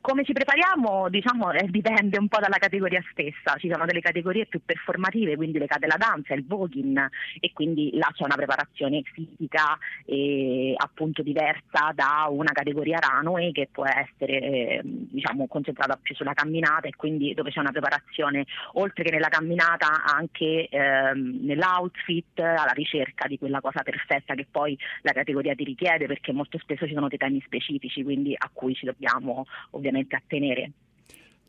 Come 0.00 0.22
ci 0.22 0.32
prepariamo? 0.32 1.08
Diciamo, 1.08 1.50
eh, 1.50 1.66
dipende 1.68 2.18
un 2.18 2.28
po' 2.28 2.38
dalla 2.38 2.58
categoria 2.58 3.02
stessa, 3.10 3.56
ci 3.56 3.68
sono 3.70 3.86
delle 3.86 4.00
categorie 4.00 4.46
più 4.46 4.60
performative, 4.64 5.34
quindi 5.34 5.58
le 5.58 5.66
cade 5.66 5.86
la 5.86 5.96
danza, 5.96 6.34
il 6.34 6.46
voguing 6.46 7.08
e 7.40 7.52
quindi 7.52 7.90
là 7.94 8.08
c'è 8.12 8.22
una 8.22 8.36
preparazione 8.36 9.02
fisica 9.02 9.76
e, 10.04 10.74
appunto 10.76 11.22
diversa 11.22 11.90
da 11.94 12.26
una 12.30 12.52
categoria 12.52 12.98
runway 13.00 13.50
che 13.50 13.68
può 13.72 13.84
essere 13.86 14.40
eh, 14.40 14.80
diciamo, 14.84 15.48
concentrata 15.48 15.98
più 16.00 16.14
sulla 16.14 16.34
camminata 16.34 16.86
e 16.86 16.94
quindi 16.94 17.34
dove 17.34 17.50
c'è 17.50 17.58
una 17.58 17.72
preparazione 17.72 18.44
oltre 18.74 19.02
che 19.02 19.10
nella 19.10 19.28
camminata 19.28 20.04
anche 20.04 20.68
eh, 20.68 21.12
nell'outfit 21.14 22.38
alla 22.38 22.72
ricerca 22.72 23.26
di 23.26 23.38
quella 23.38 23.60
cosa 23.60 23.82
perfetta 23.82 24.34
che 24.34 24.46
poi 24.48 24.78
la 25.00 25.12
categoria 25.12 25.54
ti 25.54 25.64
richiede 25.64 26.06
perché 26.06 26.32
molto 26.32 26.58
spesso 26.58 26.86
ci 26.86 26.94
sono 26.94 27.08
dei 27.08 27.18
temi 27.18 27.42
specifici 27.44 28.04
quindi 28.04 28.34
a 28.36 28.50
cui 28.52 28.74
ci 28.74 28.84
dobbiamo 28.84 29.45
ovviamente 29.70 30.16
attenere. 30.16 30.72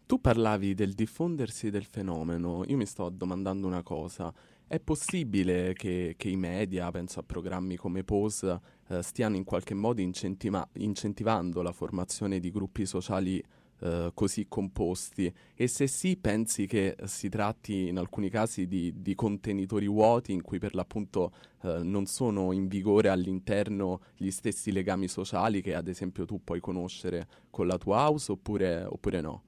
Tu 0.06 0.22
parlavi 0.22 0.74
del 0.74 0.94
diffondersi 0.94 1.70
del 1.70 1.84
fenomeno, 1.84 2.64
io 2.66 2.78
mi 2.78 2.86
sto 2.86 3.10
domandando 3.10 3.68
una 3.68 3.84
cosa, 3.84 4.34
è 4.68 4.80
possibile 4.80 5.74
che, 5.74 6.16
che 6.18 6.30
i 6.30 6.36
media, 6.36 6.92
penso 6.92 7.20
a 7.20 7.24
programmi 7.24 7.76
come 7.76 8.04
Pose, 8.04 8.60
eh, 8.90 9.02
stiano 9.02 9.36
in 9.36 9.44
qualche 9.44 9.74
modo 9.74 10.02
incentiva- 10.02 10.68
incentivando 10.74 11.62
la 11.62 11.72
formazione 11.72 12.40
di 12.40 12.52
gruppi 12.52 12.86
sociali 12.86 13.42
eh, 13.80 14.12
così 14.14 14.48
composti 14.48 15.32
e 15.56 15.68
se 15.68 15.88
sì 15.88 16.18
pensi 16.18 16.66
che 16.66 16.96
si 17.06 17.30
tratti 17.30 17.88
in 17.88 17.98
alcuni 17.98 18.30
casi 18.30 18.68
di, 18.68 18.94
di 19.02 19.16
contenitori 19.16 19.88
vuoti 19.88 20.34
in 20.34 20.42
cui 20.42 20.60
per 20.60 20.74
l'appunto 20.74 21.32
eh, 21.62 21.80
non 21.84 22.06
sono 22.06 22.52
in 22.52 22.68
vigore 22.68 23.10
all'interno 23.10 24.02
gli 24.16 24.32
stessi 24.32 24.72
legami 24.72 25.08
sociali 25.08 25.62
che 25.62 25.76
ad 25.76 25.88
esempio 25.88 26.26
tu 26.26 26.44
puoi 26.44 26.60
conoscere 26.60 27.28
con 27.50 27.68
la 27.68 27.78
tua 27.78 27.98
house 27.98 28.32
oppure, 28.32 28.84
oppure 28.84 29.22
no? 29.22 29.44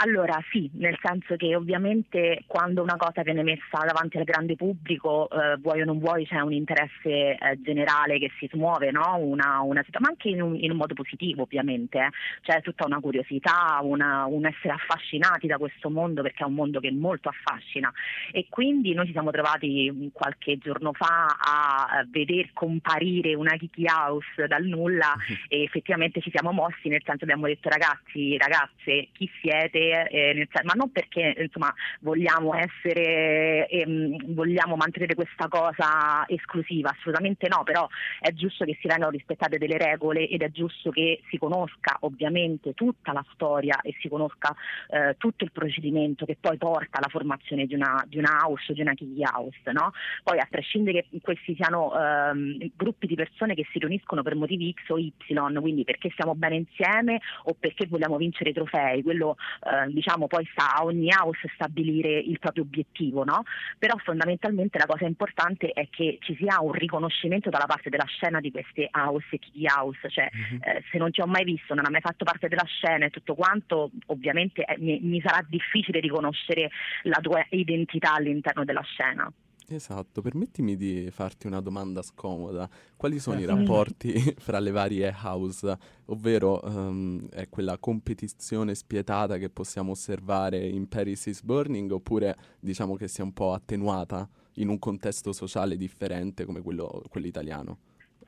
Allora 0.00 0.40
sì, 0.52 0.70
nel 0.74 0.96
senso 1.02 1.34
che 1.34 1.56
ovviamente 1.56 2.44
quando 2.46 2.82
una 2.82 2.96
cosa 2.96 3.22
viene 3.22 3.42
messa 3.42 3.84
davanti 3.84 4.16
al 4.16 4.22
grande 4.22 4.54
pubblico, 4.54 5.28
eh, 5.28 5.56
vuoi 5.56 5.80
o 5.80 5.84
non 5.84 5.98
vuoi, 5.98 6.24
c'è 6.24 6.38
un 6.38 6.52
interesse 6.52 7.36
eh, 7.36 7.60
generale 7.60 8.20
che 8.20 8.30
si 8.38 8.48
smuove, 8.52 8.92
no? 8.92 9.16
una, 9.18 9.60
una, 9.60 9.84
ma 9.98 10.08
anche 10.08 10.28
in 10.28 10.40
un, 10.40 10.54
in 10.54 10.70
un, 10.70 10.76
modo 10.76 10.94
positivo 10.94 11.42
ovviamente, 11.42 11.98
eh. 11.98 12.10
c'è 12.42 12.60
tutta 12.60 12.86
una 12.86 13.00
curiosità, 13.00 13.80
una, 13.82 14.26
un 14.26 14.46
essere 14.46 14.74
affascinati 14.74 15.48
da 15.48 15.58
questo 15.58 15.90
mondo 15.90 16.22
perché 16.22 16.44
è 16.44 16.46
un 16.46 16.54
mondo 16.54 16.78
che 16.78 16.92
molto 16.92 17.28
affascina 17.28 17.92
e 18.30 18.46
quindi 18.48 18.94
noi 18.94 19.06
ci 19.06 19.12
siamo 19.12 19.32
trovati 19.32 20.10
qualche 20.12 20.58
giorno 20.58 20.92
fa 20.92 21.26
a 21.40 22.06
veder 22.08 22.52
comparire 22.52 23.34
una 23.34 23.56
Kiki 23.56 23.84
House 23.86 24.46
dal 24.46 24.64
nulla 24.64 25.16
e 25.48 25.64
effettivamente 25.64 26.20
ci 26.20 26.30
siamo 26.30 26.52
mossi, 26.52 26.86
nel 26.86 27.02
senso 27.04 27.24
abbiamo 27.24 27.46
detto 27.46 27.68
ragazzi, 27.68 28.36
ragazze, 28.38 29.08
chi 29.12 29.28
siete? 29.40 29.86
Eh, 29.90 30.48
ma 30.62 30.72
non 30.74 30.90
perché 30.90 31.34
insomma, 31.38 31.72
vogliamo 32.00 32.54
essere, 32.54 33.68
ehm, 33.68 34.34
vogliamo 34.34 34.76
mantenere 34.76 35.14
questa 35.14 35.48
cosa 35.48 36.24
esclusiva, 36.26 36.90
assolutamente 36.90 37.48
no, 37.48 37.62
però 37.64 37.86
è 38.20 38.32
giusto 38.32 38.64
che 38.64 38.76
si 38.80 38.88
vengano 38.88 39.10
rispettate 39.10 39.58
delle 39.58 39.78
regole 39.78 40.28
ed 40.28 40.42
è 40.42 40.50
giusto 40.50 40.90
che 40.90 41.20
si 41.28 41.38
conosca 41.38 41.96
ovviamente 42.00 42.74
tutta 42.74 43.12
la 43.12 43.24
storia 43.32 43.80
e 43.80 43.94
si 44.00 44.08
conosca 44.08 44.54
eh, 44.88 45.16
tutto 45.18 45.44
il 45.44 45.52
procedimento 45.52 46.24
che 46.24 46.36
poi 46.40 46.56
porta 46.56 46.98
alla 46.98 47.08
formazione 47.08 47.66
di 47.66 47.74
una, 47.74 48.04
di 48.06 48.18
una 48.18 48.40
house 48.42 48.72
o 48.72 48.74
di 48.74 48.80
una 48.80 48.94
key 48.94 49.22
house. 49.22 49.58
No? 49.72 49.92
Poi 50.22 50.38
a 50.38 50.46
prescindere 50.48 51.06
che 51.10 51.20
questi 51.20 51.54
siano 51.54 51.92
ehm, 51.94 52.70
gruppi 52.74 53.06
di 53.06 53.14
persone 53.14 53.54
che 53.54 53.66
si 53.70 53.78
riuniscono 53.78 54.22
per 54.22 54.34
motivi 54.34 54.72
X 54.72 54.90
o 54.90 54.98
Y, 54.98 55.12
quindi 55.60 55.84
perché 55.84 56.10
stiamo 56.10 56.34
bene 56.34 56.56
insieme 56.56 57.20
o 57.44 57.54
perché 57.58 57.86
vogliamo 57.86 58.16
vincere 58.16 58.50
i 58.50 58.52
trofei, 58.52 59.02
quello 59.02 59.36
eh, 59.62 59.77
diciamo 59.86 60.26
poi 60.26 60.46
sta 60.52 60.76
a 60.76 60.84
ogni 60.84 61.10
house 61.10 61.50
stabilire 61.54 62.18
il 62.18 62.38
proprio 62.38 62.64
obiettivo, 62.64 63.24
no? 63.24 63.42
però 63.78 63.96
fondamentalmente 63.98 64.78
la 64.78 64.86
cosa 64.86 65.06
importante 65.06 65.70
è 65.70 65.88
che 65.90 66.18
ci 66.20 66.36
sia 66.36 66.60
un 66.60 66.72
riconoscimento 66.72 67.50
dalla 67.50 67.66
parte 67.66 67.90
della 67.90 68.06
scena 68.06 68.40
di 68.40 68.50
queste 68.50 68.88
house 68.92 69.26
e 69.30 69.38
key 69.38 69.66
house, 69.66 70.08
cioè 70.08 70.28
mm-hmm. 70.34 70.60
eh, 70.62 70.84
se 70.90 70.98
non 70.98 71.10
ti 71.10 71.20
ho 71.20 71.26
mai 71.26 71.44
visto, 71.44 71.74
non 71.74 71.84
hai 71.84 71.92
mai 71.92 72.00
fatto 72.00 72.24
parte 72.24 72.48
della 72.48 72.64
scena 72.64 73.06
e 73.06 73.10
tutto 73.10 73.34
quanto, 73.34 73.90
ovviamente 74.06 74.64
eh, 74.64 74.76
mi, 74.78 74.98
mi 75.00 75.20
sarà 75.20 75.44
difficile 75.48 76.00
riconoscere 76.00 76.70
la 77.02 77.18
tua 77.20 77.44
identità 77.50 78.14
all'interno 78.14 78.64
della 78.64 78.82
scena. 78.82 79.30
Esatto, 79.70 80.22
permettimi 80.22 80.76
di 80.76 81.10
farti 81.10 81.46
una 81.46 81.60
domanda 81.60 82.00
scomoda. 82.00 82.68
Quali 82.96 83.18
sono 83.18 83.38
i 83.38 83.42
Eh. 83.42 83.46
rapporti 83.46 84.12
fra 84.40 84.58
le 84.60 84.70
varie 84.70 85.14
house, 85.22 85.78
ovvero 86.06 86.62
ehm, 86.62 87.28
è 87.28 87.50
quella 87.50 87.76
competizione 87.78 88.74
spietata 88.74 89.36
che 89.36 89.50
possiamo 89.50 89.90
osservare 89.90 90.66
in 90.66 90.88
Paris 90.88 91.26
is 91.26 91.42
Burning 91.42 91.90
oppure 91.90 92.34
diciamo 92.58 92.96
che 92.96 93.08
sia 93.08 93.24
un 93.24 93.34
po' 93.34 93.52
attenuata 93.52 94.26
in 94.54 94.68
un 94.68 94.78
contesto 94.78 95.32
sociale 95.34 95.76
differente 95.76 96.46
come 96.46 96.62
quello, 96.62 97.02
quello 97.10 97.26
italiano? 97.26 97.78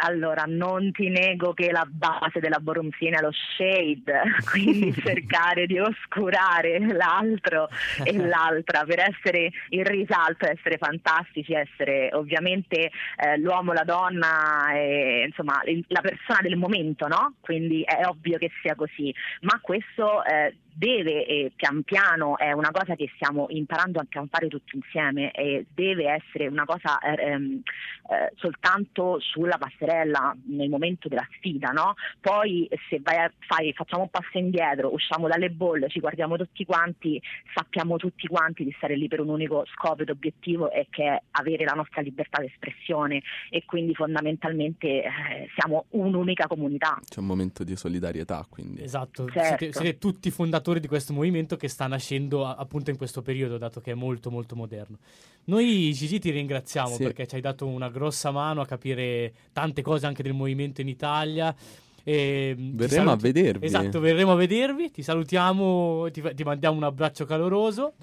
Allora, 0.03 0.45
non 0.47 0.93
ti 0.93 1.09
nego 1.09 1.53
che 1.53 1.71
la 1.71 1.87
base 1.89 2.41
della 2.41 2.61
scene 2.91 3.17
è 3.19 3.21
lo 3.21 3.31
shade, 3.33 4.23
quindi 4.51 4.93
cercare 5.03 5.67
di 5.67 5.79
oscurare 5.79 6.79
l'altro 6.79 7.69
e 8.05 8.17
l'altra 8.17 8.85
per 8.85 9.01
essere 9.01 9.51
il 9.71 9.85
risalto, 9.85 10.47
essere 10.47 10.79
fantastici, 10.79 11.53
essere 11.53 12.11
ovviamente 12.13 12.91
eh, 13.17 13.37
l'uomo, 13.39 13.73
la 13.73 13.85
donna, 13.85 14.73
e, 14.75 15.25
insomma 15.27 15.61
il- 15.65 15.85
la 15.89 16.01
persona 16.01 16.41
del 16.43 16.57
momento, 16.57 17.07
no? 17.07 17.35
Quindi 17.41 17.83
è 17.83 18.07
ovvio 18.07 18.39
che 18.39 18.51
sia 18.63 18.75
così, 18.75 19.15
ma 19.43 19.59
questo 19.61 20.25
eh, 20.25 20.55
deve 20.81 21.27
e 21.27 21.53
pian 21.55 21.83
piano 21.83 22.39
è 22.39 22.53
una 22.53 22.71
cosa 22.71 22.95
che 22.95 23.11
stiamo 23.17 23.47
imparando 23.51 23.99
anche 23.99 24.19
a 24.19 24.25
fare 24.31 24.49
tutti 24.49 24.77
insieme 24.77 25.31
e 25.33 25.67
deve 25.75 26.09
essere 26.09 26.47
una 26.47 26.65
cosa 26.65 26.99
eh, 27.01 27.23
ehm, 27.23 27.63
eh, 28.11 28.33
soltanto 28.37 29.21
sulla 29.21 29.59
passerella 29.59 30.35
nel 30.47 30.71
momento 30.71 31.09
della 31.09 31.27
sfida, 31.37 31.69
no? 31.69 31.95
Poi 32.19 32.67
se 32.89 32.99
vai 33.03 33.19
a, 33.19 33.31
fai, 33.47 33.75
facciamo 33.75 34.05
un 34.05 34.09
passo 34.09 34.39
indietro, 34.39 34.93
usciamo 34.93 35.29
dalle 35.29 35.51
bolle, 35.51 35.91
ci 35.91 36.01
guardiamo 36.01 36.39
tutti 36.39 36.65
quanti, 36.65 37.21
sappiamo 37.55 37.99
tutti 37.99 38.27
quanti 38.27 38.65
di 38.65 38.73
stare 38.79 38.97
lì 38.97 39.07
per 39.07 39.21
un 39.21 39.29
unico 39.29 39.67
scopo 39.75 40.01
ed 40.01 40.09
obiettivo 40.09 40.71
e 40.71 40.87
che 40.89 41.05
è 41.05 41.23
avere 41.33 41.65
la 41.65 41.75
nostra 41.75 42.01
libertà 42.01 42.41
di 42.41 42.47
espressione 42.47 43.23
e 43.51 43.65
quindi 43.67 43.95
fondamentalmente 43.95 44.89
eh, 44.89 45.49
siamo 45.59 45.85
un'unica 45.91 46.47
comunità. 46.47 46.99
C'è 47.07 47.21
un 47.21 47.27
momento 47.27 47.65
di 47.65 47.77
solidarietà, 47.77 48.47
quindi. 48.49 48.83
Esatto, 48.83 49.29
Certo. 49.29 49.59
siete, 49.59 49.73
siete 49.73 49.99
tutti 49.99 50.31
fondatori 50.31 50.70
di 50.79 50.87
questo 50.87 51.13
movimento 51.13 51.57
che 51.57 51.67
sta 51.69 51.87
nascendo 51.89 52.47
a- 52.47 52.55
appunto 52.55 52.91
in 52.91 52.97
questo 52.97 53.23
periodo, 53.23 53.59
dato 53.59 53.81
che 53.81 53.91
è 53.91 53.95
molto 53.95 54.31
molto 54.31 54.55
moderno. 54.55 54.99
Noi 55.47 55.93
Gigi 55.95 56.21
ti 56.21 56.31
ringraziamo 56.31 56.95
Sì. 56.95 57.03
perché 57.03 57.27
ci 57.27 57.35
hai 57.35 57.41
dato 57.41 57.67
una 57.67 57.89
grossa 57.91 58.31
mano 58.31 58.61
a 58.61 58.67
capire 58.67 59.33
tante 59.53 59.83
cose 59.83 60.07
anche 60.07 60.23
del 60.23 60.35
movimento 60.35 60.81
in 60.81 60.89
Italia. 60.89 61.55
E 62.03 62.55
ti 62.57 62.71
Verremo 62.75 63.11
a 63.13 63.17
vedervi. 63.17 63.67
Esatto, 63.67 64.01
verremo 64.01 64.33
a 64.33 64.37
vedervi, 64.37 64.91
ti 64.91 65.03
salutiamo, 65.03 66.09
ti, 66.11 66.23
ti 66.35 66.43
mandiamo 66.45 66.77
un 66.77 66.85
abbraccio 66.85 67.25
caloroso 67.27 67.95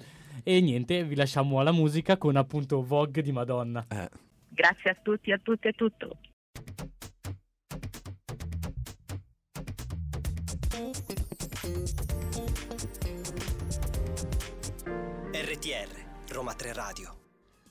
e 0.44 0.60
niente, 0.60 1.02
vi 1.04 1.16
lasciamo 1.16 1.58
alla 1.58 1.72
musica 1.72 2.16
con 2.16 2.36
appunto 2.36 2.82
Vogue 2.84 3.22
di 3.22 3.32
Madonna. 3.32 3.84
Eh, 3.88 4.08
Grazie 4.50 4.90
a 4.90 4.96
tutti, 5.02 5.32
a 5.32 5.38
tutti 5.42 5.66
e 5.68 5.72
tutto. 5.72 6.16
RTR, 15.32 16.32
Roma 16.32 16.54
3 16.54 16.72
Radio. 16.72 17.14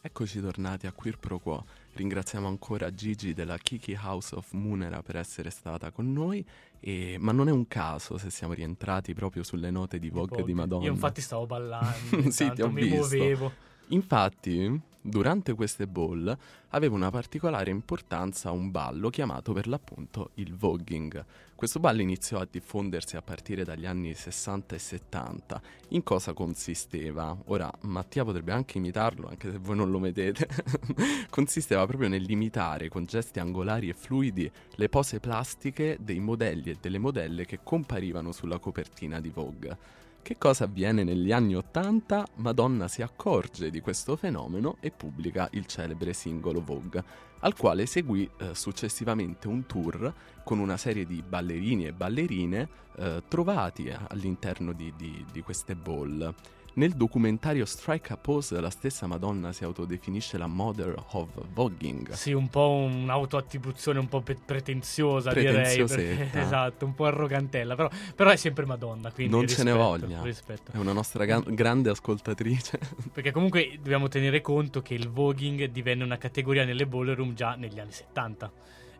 Eccoci 0.01 0.39
tornati 0.39 0.85
a 0.85 0.91
Queer 0.91 1.17
Pro 1.17 1.39
Quo. 1.39 1.65
Ringraziamo 1.93 2.47
ancora 2.47 2.93
Gigi 2.93 3.33
della 3.33 3.57
Kiki 3.57 3.97
House 3.99 4.35
of 4.35 4.51
Munera 4.53 5.01
per 5.01 5.15
essere 5.15 5.49
stata 5.49 5.91
con 5.91 6.13
noi. 6.13 6.45
e- 6.79 7.17
Ma 7.19 7.31
non 7.31 7.47
è 7.47 7.51
un 7.51 7.67
caso 7.67 8.17
se 8.19 8.29
siamo 8.29 8.53
rientrati 8.53 9.15
proprio 9.15 9.41
sulle 9.41 9.71
note 9.71 9.97
di 9.97 10.09
Vogue 10.11 10.43
di 10.43 10.53
Madonna. 10.53 10.85
Io 10.85 10.91
infatti 10.91 11.21
stavo 11.21 11.47
ballando, 11.47 11.89
Sì, 12.29 12.51
ti 12.53 12.61
ho 12.61 12.69
mi 12.69 12.81
visto. 12.83 12.97
muovevo. 12.97 13.51
Infatti, 13.87 14.79
durante 15.07 15.53
queste 15.53 15.87
ball 15.87 16.37
aveva 16.69 16.95
una 16.95 17.09
particolare 17.09 17.71
importanza 17.71 18.51
un 18.51 18.71
ballo 18.71 19.09
chiamato 19.09 19.53
per 19.53 19.67
l'appunto 19.67 20.31
il 20.35 20.53
voguing. 20.53 21.23
Questo 21.55 21.79
ballo 21.79 22.01
iniziò 22.01 22.39
a 22.39 22.47
diffondersi 22.49 23.15
a 23.15 23.21
partire 23.21 23.63
dagli 23.63 23.85
anni 23.85 24.13
60 24.13 24.75
e 24.75 24.79
70. 24.79 25.61
In 25.89 26.03
cosa 26.03 26.33
consisteva? 26.33 27.35
Ora, 27.45 27.71
Mattia 27.81 28.23
potrebbe 28.23 28.51
anche 28.51 28.77
imitarlo, 28.77 29.27
anche 29.27 29.49
se 29.49 29.57
voi 29.57 29.77
non 29.77 29.89
lo 29.89 29.99
vedete. 29.99 30.47
consisteva 31.31 31.87
proprio 31.87 32.09
nell'imitare 32.09 32.89
con 32.89 33.05
gesti 33.05 33.39
angolari 33.39 33.89
e 33.89 33.93
fluidi 33.93 34.51
le 34.75 34.89
pose 34.89 35.19
plastiche 35.19 35.97
dei 35.99 36.19
modelli 36.19 36.71
e 36.71 36.77
delle 36.79 36.99
modelle 36.99 37.45
che 37.45 37.59
comparivano 37.63 38.31
sulla 38.31 38.59
copertina 38.59 39.19
di 39.19 39.29
Vogue. 39.29 40.05
Che 40.27 40.37
cosa 40.37 40.65
avviene 40.65 41.05
negli 41.05 41.31
anni 41.31 41.55
Ottanta? 41.55 42.27
Madonna 42.35 42.89
si 42.89 43.01
accorge 43.01 43.69
di 43.69 43.79
questo 43.79 44.17
fenomeno 44.17 44.75
e 44.81 44.91
pubblica 44.91 45.47
il 45.51 45.65
celebre 45.67 46.11
singolo 46.11 46.61
Vogue, 46.61 47.01
al 47.39 47.55
quale 47.55 47.85
seguì 47.85 48.29
eh, 48.39 48.53
successivamente 48.53 49.47
un 49.47 49.65
tour 49.65 50.13
con 50.43 50.59
una 50.59 50.75
serie 50.75 51.05
di 51.05 51.23
ballerini 51.25 51.85
e 51.85 51.93
ballerine 51.93 52.67
eh, 52.97 53.23
trovati 53.25 53.89
all'interno 53.89 54.73
di, 54.73 54.91
di- 54.97 55.25
di 55.31 55.41
queste 55.41 55.77
ball. 55.77 56.35
Nel 56.77 56.91
documentario 56.93 57.65
Strike 57.65 58.13
a 58.13 58.17
Pose 58.17 58.61
la 58.61 58.69
stessa 58.69 59.07
Madonna 59.07 59.51
si 59.51 59.63
autodefinisce 59.63 60.37
la 60.37 60.45
Mother 60.45 60.93
of 61.13 61.27
Voguing. 61.51 62.11
Sì, 62.11 62.33
un 62.33 62.49
po' 62.49 62.69
un'autoattribuzione 62.69 63.97
un 63.97 64.07
po' 64.07 64.21
pe- 64.21 64.35
pretenziosa, 64.45 65.33
direi. 65.33 65.83
perché- 65.85 66.29
esatto, 66.39 66.85
un 66.85 66.93
po' 66.93 67.05
arrogantella, 67.05 67.73
però, 67.75 67.89
però 68.15 68.29
è 68.29 68.35
sempre 68.35 68.65
Madonna, 68.67 69.11
quindi 69.11 69.33
Non 69.33 69.47
ce 69.47 69.63
ne 69.63 69.71
rispetto, 69.73 69.89
voglia. 70.05 70.21
rispetto. 70.21 70.71
È 70.71 70.77
una 70.77 70.93
nostra 70.93 71.25
ga- 71.25 71.39
grande 71.47 71.89
ascoltatrice. 71.89 72.77
Perché 73.11 73.31
comunque 73.31 73.71
dobbiamo 73.81 74.07
tenere 74.07 74.41
conto 74.41 74.83
che 74.83 74.93
il 74.93 75.09
voguing 75.09 75.65
divenne 75.71 76.03
una 76.03 76.19
categoria 76.19 76.63
nelle 76.63 76.85
ballroom 76.85 77.33
già 77.33 77.55
negli 77.55 77.79
anni 77.79 77.91
70. 77.91 78.51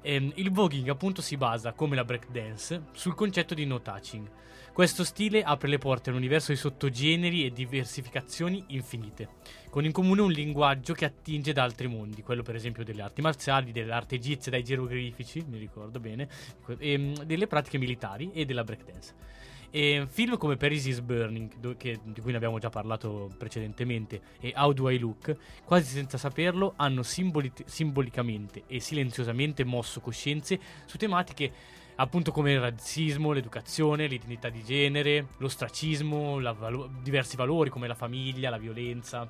Ehm, 0.02 0.32
il 0.38 0.52
voguing 0.52 0.90
appunto 0.90 1.22
si 1.22 1.38
basa, 1.38 1.74
come 1.74 1.96
la 1.96 2.04
breakdance, 2.04 2.86
sul 2.94 3.14
concetto 3.14 3.54
di 3.54 3.68
no 3.68 3.82
touching. 3.84 4.28
Questo 4.78 5.04
stile 5.04 5.42
apre 5.42 5.70
le 5.70 5.80
porte 5.80 6.10
a 6.10 6.14
un 6.14 6.20
universo 6.20 6.52
di 6.52 6.58
sottogeneri 6.60 7.44
e 7.44 7.52
diversificazioni 7.52 8.64
infinite, 8.68 9.28
con 9.72 9.86
in 9.86 9.92
comune 9.92 10.22
un 10.22 10.30
linguaggio 10.30 10.94
che 10.94 11.06
attinge 11.06 11.52
da 11.52 11.64
altri 11.64 11.88
mondi, 11.88 12.22
quello 12.22 12.44
per 12.44 12.54
esempio 12.54 12.84
delle 12.84 13.02
arti 13.02 13.22
marziali, 13.24 13.72
dell'arte 13.72 14.14
egizia, 14.14 14.52
dai 14.52 14.64
geroglifici, 14.64 15.44
mi 15.50 15.58
ricordo 15.58 16.00
bene, 16.00 16.30
ehm, 16.78 17.24
delle 17.24 17.48
pratiche 17.48 17.80
militari 17.80 18.30
e 18.34 18.46
della 18.46 18.64
breakdance. 18.64 19.16
E 19.72 20.06
film 20.08 20.38
come 20.38 20.58
Paris 20.58 20.86
is 20.86 21.00
Burning, 21.00 21.56
do- 21.58 21.76
che- 21.76 22.00
di 22.04 22.22
cui 22.22 22.30
ne 22.30 22.38
abbiamo 22.38 22.60
già 22.60 22.70
parlato 22.70 23.32
precedentemente, 23.36 24.22
e 24.40 24.54
How 24.56 24.74
Do 24.74 24.92
I 24.92 25.00
Look, 25.00 25.36
quasi 25.66 25.92
senza 25.92 26.20
saperlo, 26.20 26.74
hanno 26.76 27.02
simboli- 27.02 27.52
simbolicamente 27.66 28.66
e 28.68 28.80
silenziosamente 28.80 29.64
mosso 29.64 30.02
coscienze 30.02 30.60
su 30.86 31.00
tematiche 31.00 31.52
appunto 31.98 32.32
come 32.32 32.54
il 32.54 32.60
razzismo, 32.60 33.32
l'educazione, 33.32 34.08
l'identità 34.08 34.50
di 34.50 34.64
genere, 34.64 35.28
l'ostracismo, 35.38 36.40
valo- 36.58 36.90
diversi 37.02 37.36
valori 37.36 37.70
come 37.70 37.88
la 37.88 37.96
famiglia, 37.96 38.50
la 38.50 38.58
violenza. 38.58 39.30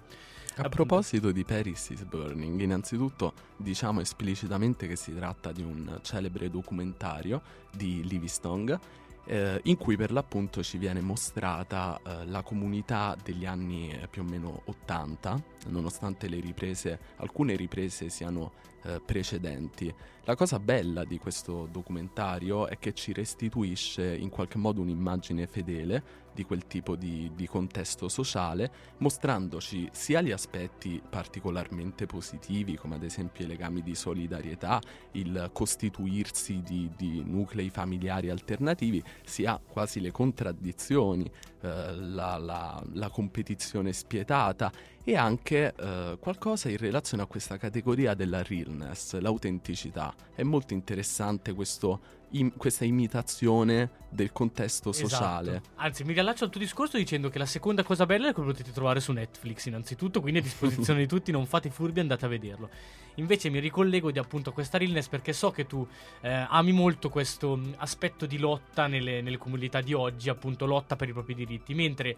A 0.60 0.70
proposito 0.70 1.32
di 1.32 1.44
Paris 1.44 1.90
is 1.90 2.04
Burning, 2.04 2.60
innanzitutto 2.60 3.34
diciamo 3.58 4.02
esplicitamente 4.02 4.88
che 4.88 4.96
si 4.96 5.14
tratta 5.14 5.52
di 5.52 5.62
un 5.62 6.00
celebre 6.02 6.50
documentario 6.50 7.42
di 7.72 8.02
Livingstone 8.08 8.80
eh, 9.28 9.60
in 9.66 9.78
cui 9.78 9.96
per 9.96 10.12
l'appunto 10.12 10.64
ci 10.64 10.78
viene 10.78 11.02
mostrata 11.02 12.00
eh, 12.02 12.26
la 12.26 12.42
comunità 12.42 13.16
degli 13.22 13.46
anni 13.46 13.92
eh, 13.92 14.08
più 14.08 14.24
o 14.24 14.26
meno 14.26 14.62
80, 14.66 15.44
nonostante 15.68 16.28
le 16.28 16.40
riprese, 16.40 17.00
alcune 17.18 17.56
riprese 17.56 18.10
siano 18.10 18.54
eh, 18.84 19.02
precedenti. 19.04 19.94
La 20.24 20.36
cosa 20.36 20.60
bella 20.60 21.06
di 21.06 21.18
questo 21.20 21.68
documentario 21.72 22.68
è 22.68 22.78
che 22.78 22.94
ci 22.94 23.14
restituisce 23.14 24.14
in 24.14 24.30
qualche 24.30 24.58
modo 24.58 24.82
un'immagine 24.82 25.48
fedele 25.48 26.26
di 26.34 26.44
quel 26.44 26.68
tipo 26.68 26.96
di, 26.96 27.32
di 27.34 27.48
contesto 27.48 28.08
sociale, 28.10 28.70
mostrandoci 28.98 29.90
sia 29.92 30.22
gli 30.22 30.32
aspetti 30.32 31.02
particolarmente 31.10 32.06
positivi, 32.06 32.76
come 32.76 32.96
ad 32.96 33.04
esempio 33.04 33.46
i 33.46 33.48
legami 33.48 33.82
di 33.82 33.96
solidarietà, 33.96 34.80
il 35.14 35.50
costituirsi 35.52 36.62
di, 36.62 36.92
di 36.96 37.24
nuclei 37.26 37.72
familiari 37.72 38.30
alternativi, 38.30 39.02
sia 39.24 39.60
quasi 39.66 40.00
le 40.00 40.12
contraddizioni, 40.12 41.24
eh, 41.62 41.96
la, 41.96 42.38
la- 42.38 42.84
la 42.94 43.10
competizione 43.10 43.92
spietata 43.94 44.72
e 45.08 45.16
anche 45.16 45.74
eh, 45.74 46.18
qualcosa 46.20 46.68
in 46.68 46.76
relazione 46.76 47.24
a 47.24 47.28
questa 47.28 47.56
categoria 47.56 48.14
della 48.14 48.44
realness, 48.44 49.18
l'autenticità. 49.18 50.14
È 50.36 50.44
molto 50.44 50.74
interessante 50.74 51.54
questo 51.54 52.02
im- 52.32 52.52
questa 52.58 52.84
imitazione 52.84 53.90
del 54.10 54.34
contesto 54.34 54.92
sociale. 54.92 55.52
Esatto. 55.52 55.70
Anzi, 55.76 56.04
mi 56.04 56.12
riallaccio 56.12 56.44
al 56.44 56.50
tuo 56.50 56.60
discorso 56.60 56.98
dicendo 56.98 57.30
che 57.30 57.38
la 57.38 57.46
seconda 57.46 57.84
cosa 57.84 58.06
bella 58.06 58.28
è 58.28 58.34
che 58.34 58.42
lo 58.42 58.48
potete 58.48 58.74
trovare 58.74 59.00
su 59.00 59.14
Netflix, 59.14 59.68
innanzitutto, 59.68 60.20
quindi 60.20 60.40
a 60.40 60.44
disposizione 60.44 61.00
di 61.00 61.08
tutti, 61.08 61.32
non 61.32 61.46
fate 61.46 61.70
furbi, 61.70 62.02
andate 62.02 62.26
a 62.26 62.28
vederlo. 62.28 62.70
Invece 63.16 63.50
mi 63.50 63.60
ricollego 63.60 64.12
di 64.12 64.20
appunto 64.20 64.50
a 64.50 64.54
questa 64.54 64.78
realness 64.78 65.08
perché 65.08 65.32
so 65.32 65.52
che 65.52 65.66
tu 65.66 65.88
eh, 66.20 66.46
ami 66.50 66.74
molto 66.74 67.10
questo 67.10 67.58
aspetto 67.78 68.26
di 68.26 68.38
lotta 68.38 68.88
nelle, 68.88 69.22
nelle 69.22 69.38
comunità 69.38 69.80
di 69.80 69.94
oggi, 69.94 70.28
appunto 70.28 70.66
lotta 70.66 70.98
per 70.98 71.08
i 71.08 71.14
propri 71.14 71.34
diritti, 71.34 71.74
mentre 71.74 72.18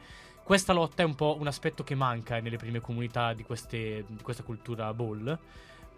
questa 0.50 0.74
lotta 0.74 1.04
è 1.04 1.06
un 1.06 1.14
po' 1.14 1.38
un 1.40 1.46
aspetto 1.46 1.84
che 1.84 1.94
manca 1.94 2.40
nelle 2.40 2.58
prime 2.58 2.82
comunità 2.82 3.34
di, 3.34 3.44
queste, 3.44 4.04
di 4.08 4.24
questa 4.24 4.42
cultura 4.42 4.92
ball. 4.96 5.38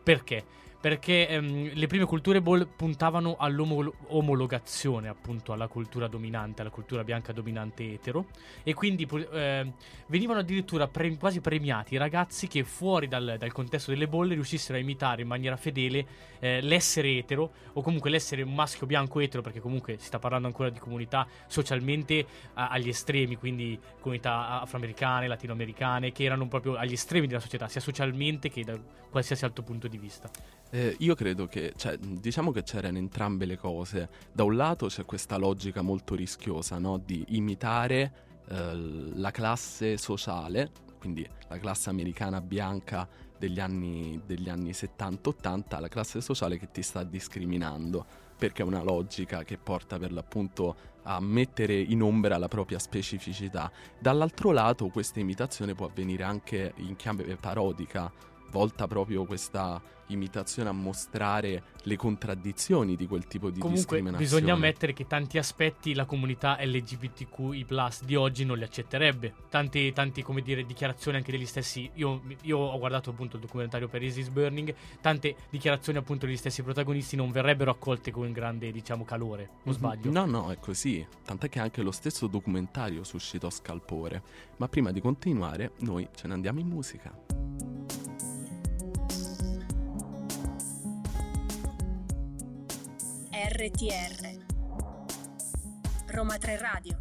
Perché? 0.03 0.43
Perché 0.81 1.27
ehm, 1.27 1.73
le 1.75 1.85
prime 1.85 2.05
culture 2.05 2.41
ball 2.41 2.67
puntavano 2.75 3.35
all'omologazione, 3.37 5.09
appunto, 5.09 5.53
alla 5.53 5.67
cultura 5.67 6.07
dominante, 6.07 6.61
alla 6.61 6.71
cultura 6.71 7.03
bianca 7.03 7.31
dominante 7.31 7.93
etero. 7.93 8.25
E 8.63 8.73
quindi 8.73 9.05
pu- 9.05 9.27
eh, 9.31 9.71
venivano 10.07 10.39
addirittura 10.39 10.87
pre- 10.87 11.15
quasi 11.17 11.39
premiati 11.39 11.93
i 11.93 11.97
ragazzi 11.97 12.47
che 12.47 12.63
fuori 12.63 13.07
dal, 13.07 13.35
dal, 13.37 13.51
contesto 13.51 13.91
delle 13.91 14.07
bolle 14.07 14.33
riuscissero 14.33 14.75
a 14.75 14.81
imitare 14.81 15.21
in 15.21 15.27
maniera 15.27 15.55
fedele 15.55 16.03
eh, 16.39 16.61
l'essere 16.61 17.15
etero, 17.15 17.51
o 17.73 17.81
comunque 17.83 18.09
l'essere 18.09 18.41
un 18.41 18.55
maschio 18.55 18.87
bianco 18.87 19.19
etero, 19.19 19.43
perché 19.43 19.59
comunque 19.59 19.97
si 19.99 20.05
sta 20.05 20.17
parlando 20.17 20.47
ancora 20.47 20.69
di 20.69 20.79
comunità 20.79 21.27
socialmente 21.45 22.25
a- 22.55 22.69
agli 22.69 22.89
estremi, 22.89 23.35
quindi 23.35 23.79
comunità 23.99 24.61
afroamericane, 24.61 25.27
latinoamericane, 25.27 26.11
che 26.11 26.23
erano 26.23 26.47
proprio 26.47 26.75
agli 26.75 26.93
estremi 26.93 27.27
della 27.27 27.39
società, 27.39 27.67
sia 27.67 27.81
socialmente 27.81 28.49
che 28.49 28.63
da 28.63 28.79
qualsiasi 29.11 29.45
altro 29.45 29.61
punto 29.61 29.87
di 29.87 29.97
vista. 29.99 30.29
Eh, 30.73 30.95
io 30.99 31.15
credo 31.15 31.47
che, 31.47 31.73
cioè, 31.75 31.97
diciamo 31.97 32.51
che 32.51 32.63
c'erano 32.63 32.97
entrambe 32.97 33.45
le 33.45 33.57
cose. 33.57 34.09
Da 34.31 34.43
un 34.43 34.55
lato 34.55 34.87
c'è 34.87 35.03
questa 35.03 35.35
logica 35.35 35.81
molto 35.81 36.15
rischiosa, 36.15 36.79
no? 36.79 36.97
Di 36.97 37.25
imitare 37.29 38.13
eh, 38.47 38.73
la 39.15 39.31
classe 39.31 39.97
sociale, 39.97 40.71
quindi 40.97 41.27
la 41.49 41.57
classe 41.57 41.89
americana 41.89 42.39
bianca 42.39 43.05
degli 43.37 43.59
anni, 43.59 44.21
degli 44.25 44.47
anni 44.47 44.69
70-80, 44.69 45.81
la 45.81 45.87
classe 45.89 46.21
sociale 46.21 46.57
che 46.57 46.71
ti 46.71 46.83
sta 46.83 47.03
discriminando, 47.03 48.05
perché 48.37 48.61
è 48.61 48.65
una 48.65 48.81
logica 48.81 49.43
che 49.43 49.57
porta 49.57 49.99
per 49.99 50.13
l'appunto 50.13 50.75
a 51.03 51.19
mettere 51.19 51.73
in 51.73 52.01
ombra 52.01 52.37
la 52.37 52.47
propria 52.47 52.79
specificità. 52.79 53.69
Dall'altro 53.99 54.51
lato 54.51 54.87
questa 54.87 55.19
imitazione 55.19 55.73
può 55.73 55.87
avvenire 55.87 56.23
anche 56.23 56.73
in 56.77 56.95
chiave 56.95 57.35
parodica, 57.35 58.09
volta 58.51 58.87
proprio 58.87 59.25
questa 59.25 59.81
imitazione 60.13 60.69
a 60.69 60.71
mostrare 60.71 61.63
le 61.83 61.95
contraddizioni 61.95 62.95
di 62.95 63.07
quel 63.07 63.25
tipo 63.27 63.49
di 63.49 63.59
Comunque, 63.59 63.81
discriminazione. 63.97 64.23
bisogna 64.41 64.53
ammettere 64.53 64.93
che 64.93 65.07
tanti 65.07 65.37
aspetti 65.37 65.93
la 65.93 66.05
comunità 66.05 66.57
LGBTQI 66.61 67.65
di 68.05 68.15
oggi 68.15 68.45
non 68.45 68.57
li 68.57 68.63
accetterebbe. 68.63 69.33
Tanti, 69.49 69.91
tanti, 69.93 70.21
come 70.21 70.41
dire, 70.41 70.63
dichiarazioni 70.65 71.17
anche 71.17 71.31
degli 71.31 71.45
stessi. 71.45 71.89
Io, 71.95 72.21
io 72.43 72.57
ho 72.57 72.77
guardato 72.77 73.09
appunto 73.11 73.35
il 73.37 73.41
documentario 73.41 73.87
per 73.87 74.01
Isis 74.03 74.29
Burning. 74.29 74.73
Tante 75.01 75.35
dichiarazioni 75.49 75.97
appunto 75.97 76.25
degli 76.25 76.37
stessi 76.37 76.61
protagonisti 76.63 77.15
non 77.15 77.31
verrebbero 77.31 77.71
accolte 77.71 78.11
con 78.11 78.31
grande, 78.31 78.71
diciamo, 78.71 79.03
calore. 79.03 79.49
O 79.63 79.69
Mhm. 79.69 79.73
sbaglio? 79.73 80.11
No, 80.11 80.25
no, 80.25 80.51
è 80.51 80.57
così. 80.59 81.05
Tant'è 81.23 81.49
che 81.49 81.59
anche 81.59 81.81
lo 81.81 81.91
stesso 81.91 82.27
documentario 82.27 83.03
suscitò 83.03 83.49
scalpore. 83.49 84.21
Ma 84.57 84.67
prima 84.67 84.91
di 84.91 85.01
continuare, 85.01 85.71
noi 85.79 86.07
ce 86.15 86.27
ne 86.27 86.33
andiamo 86.33 86.59
in 86.59 86.67
musica. 86.67 88.00
RTR 93.33 94.43
Roma 96.07 96.37
3 96.37 96.57
Radio 96.57 96.99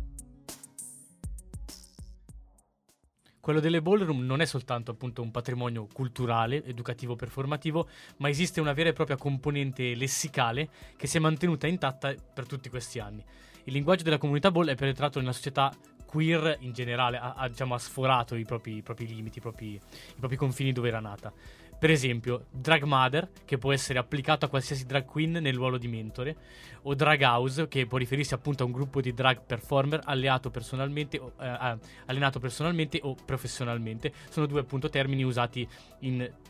Quello 3.40 3.59
delle 3.59 3.83
ballroom 3.83 4.25
non 4.25 4.40
è 4.40 4.45
soltanto 4.45 4.93
appunto 4.93 5.23
un 5.23 5.33
patrimonio 5.33 5.88
culturale, 5.93 6.64
educativo, 6.64 7.16
performativo, 7.16 7.88
ma 8.19 8.29
esiste 8.29 8.61
una 8.61 8.73
vera 8.75 8.90
e 8.90 8.93
propria 8.93 9.16
componente 9.16 9.93
lessicale 9.97 10.69
che 10.97 11.09
si 11.09 11.16
è 11.16 11.21
mantenuta 11.21 11.66
intatta 11.66 12.14
per 12.14 12.47
tutti 12.47 12.69
questi 12.69 13.01
anni. 13.01 13.25
Il 13.64 13.73
linguaggio 13.73 14.05
della 14.05 14.19
comunità 14.19 14.53
ball 14.53 14.69
è 14.69 14.77
penetrato 14.77 15.19
nella 15.19 15.33
società 15.33 15.75
queer 16.07 16.59
in 16.61 16.73
generale, 16.73 17.19
ha, 17.19 17.35
ha, 17.35 17.49
diciamo, 17.49 17.75
ha 17.75 17.79
sforato 17.79 18.37
i 18.37 18.45
propri, 18.45 18.77
i 18.77 18.83
propri 18.83 19.09
limiti, 19.09 19.38
i 19.38 19.40
propri, 19.40 19.75
i 19.75 19.81
propri 20.16 20.37
confini 20.37 20.71
dove 20.71 20.87
era 20.87 21.01
nata. 21.01 21.33
Per 21.81 21.90
esempio, 21.90 22.45
drag 22.51 22.83
mother, 22.83 23.31
che 23.47 23.57
può 23.57 23.73
essere 23.73 23.99
applicato 23.99 24.45
a 24.45 24.51
qualsiasi 24.51 24.85
drag 24.85 25.07
queen 25.07 25.33
nel 25.33 25.55
ruolo 25.55 25.79
di 25.79 25.88
mentore, 25.88 26.37
o 26.83 26.95
drag 26.95 27.23
house, 27.23 27.69
che 27.69 27.87
può 27.87 27.97
riferirsi 27.97 28.35
appunto 28.35 28.62
a 28.62 28.66
un 28.66 28.73
gruppo 28.73 29.01
di 29.01 29.14
drag 29.14 29.40
performer 29.47 30.03
personalmente, 30.51 31.19
o, 31.19 31.33
eh, 31.40 31.79
allenato 32.05 32.38
personalmente 32.38 33.01
o 33.03 33.14
professionalmente. 33.25 34.12
Sono 34.29 34.45
due 34.45 34.61
appunto 34.61 34.90
termini 34.90 35.23
usati 35.23 35.66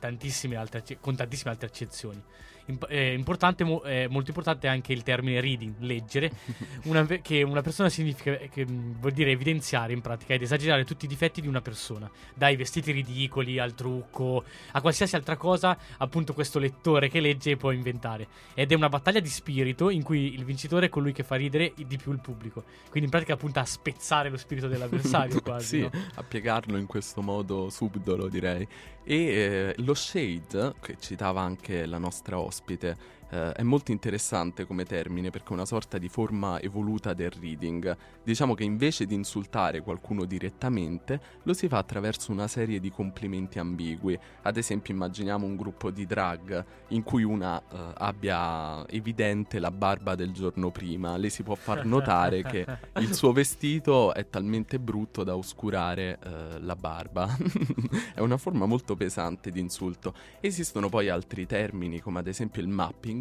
tantissime 0.00 0.56
altre, 0.56 0.82
con 0.98 1.14
tantissime 1.14 1.50
altre 1.50 1.68
accezioni. 1.68 2.20
Imp- 2.70 2.86
eh, 2.88 3.12
importante, 3.12 3.64
mo- 3.64 3.82
eh, 3.82 4.06
molto 4.08 4.30
importante 4.30 4.66
è 4.66 4.70
anche 4.70 4.92
il 4.92 5.02
termine 5.02 5.40
reading, 5.40 5.74
leggere, 5.80 6.30
una, 6.84 7.04
che 7.06 7.42
una 7.42 7.62
persona 7.62 7.88
significa, 7.88 8.36
che 8.36 8.64
vuol 8.64 9.12
dire 9.12 9.30
evidenziare 9.30 9.92
in 9.92 10.00
pratica 10.00 10.34
ed 10.34 10.42
esagerare 10.42 10.84
tutti 10.84 11.04
i 11.04 11.08
difetti 11.08 11.40
di 11.40 11.48
una 11.48 11.60
persona, 11.60 12.10
dai 12.34 12.56
vestiti 12.56 12.92
ridicoli 12.92 13.58
al 13.58 13.74
trucco, 13.74 14.44
a 14.72 14.80
qualsiasi 14.80 15.16
altra 15.16 15.36
cosa, 15.36 15.76
appunto 15.98 16.32
questo 16.32 16.58
lettore 16.58 17.08
che 17.08 17.20
legge 17.20 17.56
può 17.56 17.70
inventare. 17.70 18.26
Ed 18.54 18.72
è 18.72 18.74
una 18.74 18.88
battaglia 18.88 19.20
di 19.20 19.28
spirito 19.28 19.90
in 19.90 20.02
cui 20.02 20.34
il 20.34 20.44
vincitore 20.44 20.86
è 20.86 20.88
colui 20.88 21.12
che 21.12 21.22
fa 21.22 21.36
ridere 21.36 21.72
di 21.76 21.96
più 21.96 22.12
il 22.12 22.20
pubblico. 22.20 22.64
Quindi 22.88 23.04
in 23.04 23.10
pratica 23.10 23.34
appunto 23.34 23.58
a 23.58 23.64
spezzare 23.64 24.30
lo 24.30 24.36
spirito 24.36 24.68
dell'avversario 24.68 25.40
quasi. 25.42 25.66
sì, 25.66 25.80
no? 25.80 25.90
a 26.14 26.22
piegarlo 26.22 26.76
in 26.76 26.86
questo 26.86 27.22
modo 27.22 27.70
subdolo 27.70 28.28
direi. 28.28 28.66
E 29.02 29.16
eh, 29.16 29.74
lo 29.78 29.94
shade, 29.94 30.74
che 30.80 30.96
citava 31.00 31.40
anche 31.40 31.86
la 31.86 31.98
nostra 31.98 32.38
ospite, 32.38 32.59
bitte. 32.66 32.96
Eh, 33.30 33.52
è 33.52 33.62
molto 33.62 33.92
interessante 33.92 34.66
come 34.66 34.84
termine 34.84 35.30
perché 35.30 35.50
è 35.50 35.52
una 35.52 35.64
sorta 35.64 35.98
di 35.98 36.08
forma 36.08 36.60
evoluta 36.60 37.14
del 37.14 37.30
reading. 37.30 37.96
Diciamo 38.22 38.54
che 38.54 38.64
invece 38.64 39.06
di 39.06 39.14
insultare 39.14 39.80
qualcuno 39.80 40.24
direttamente, 40.24 41.20
lo 41.44 41.52
si 41.52 41.68
fa 41.68 41.78
attraverso 41.78 42.32
una 42.32 42.48
serie 42.48 42.80
di 42.80 42.90
complimenti 42.90 43.58
ambigui. 43.58 44.18
Ad 44.42 44.56
esempio, 44.56 44.94
immaginiamo 44.94 45.46
un 45.46 45.56
gruppo 45.56 45.90
di 45.90 46.06
drag 46.06 46.64
in 46.88 47.02
cui 47.02 47.22
una 47.22 47.60
eh, 47.60 47.92
abbia 47.98 48.86
evidente 48.88 49.58
la 49.58 49.70
barba 49.70 50.14
del 50.14 50.32
giorno 50.32 50.70
prima, 50.70 51.16
le 51.16 51.28
si 51.30 51.42
può 51.42 51.54
far 51.54 51.84
notare 51.84 52.42
che 52.42 52.66
il 52.98 53.14
suo 53.14 53.32
vestito 53.32 54.12
è 54.14 54.28
talmente 54.28 54.78
brutto 54.78 55.24
da 55.24 55.36
oscurare 55.36 56.18
eh, 56.22 56.60
la 56.60 56.76
barba. 56.76 57.36
è 58.14 58.20
una 58.20 58.36
forma 58.36 58.66
molto 58.66 58.96
pesante 58.96 59.50
di 59.50 59.60
insulto. 59.60 60.14
Esistono 60.40 60.88
poi 60.88 61.08
altri 61.08 61.46
termini, 61.46 62.00
come 62.00 62.18
ad 62.18 62.26
esempio 62.26 62.62
il 62.62 62.68
mapping, 62.68 63.19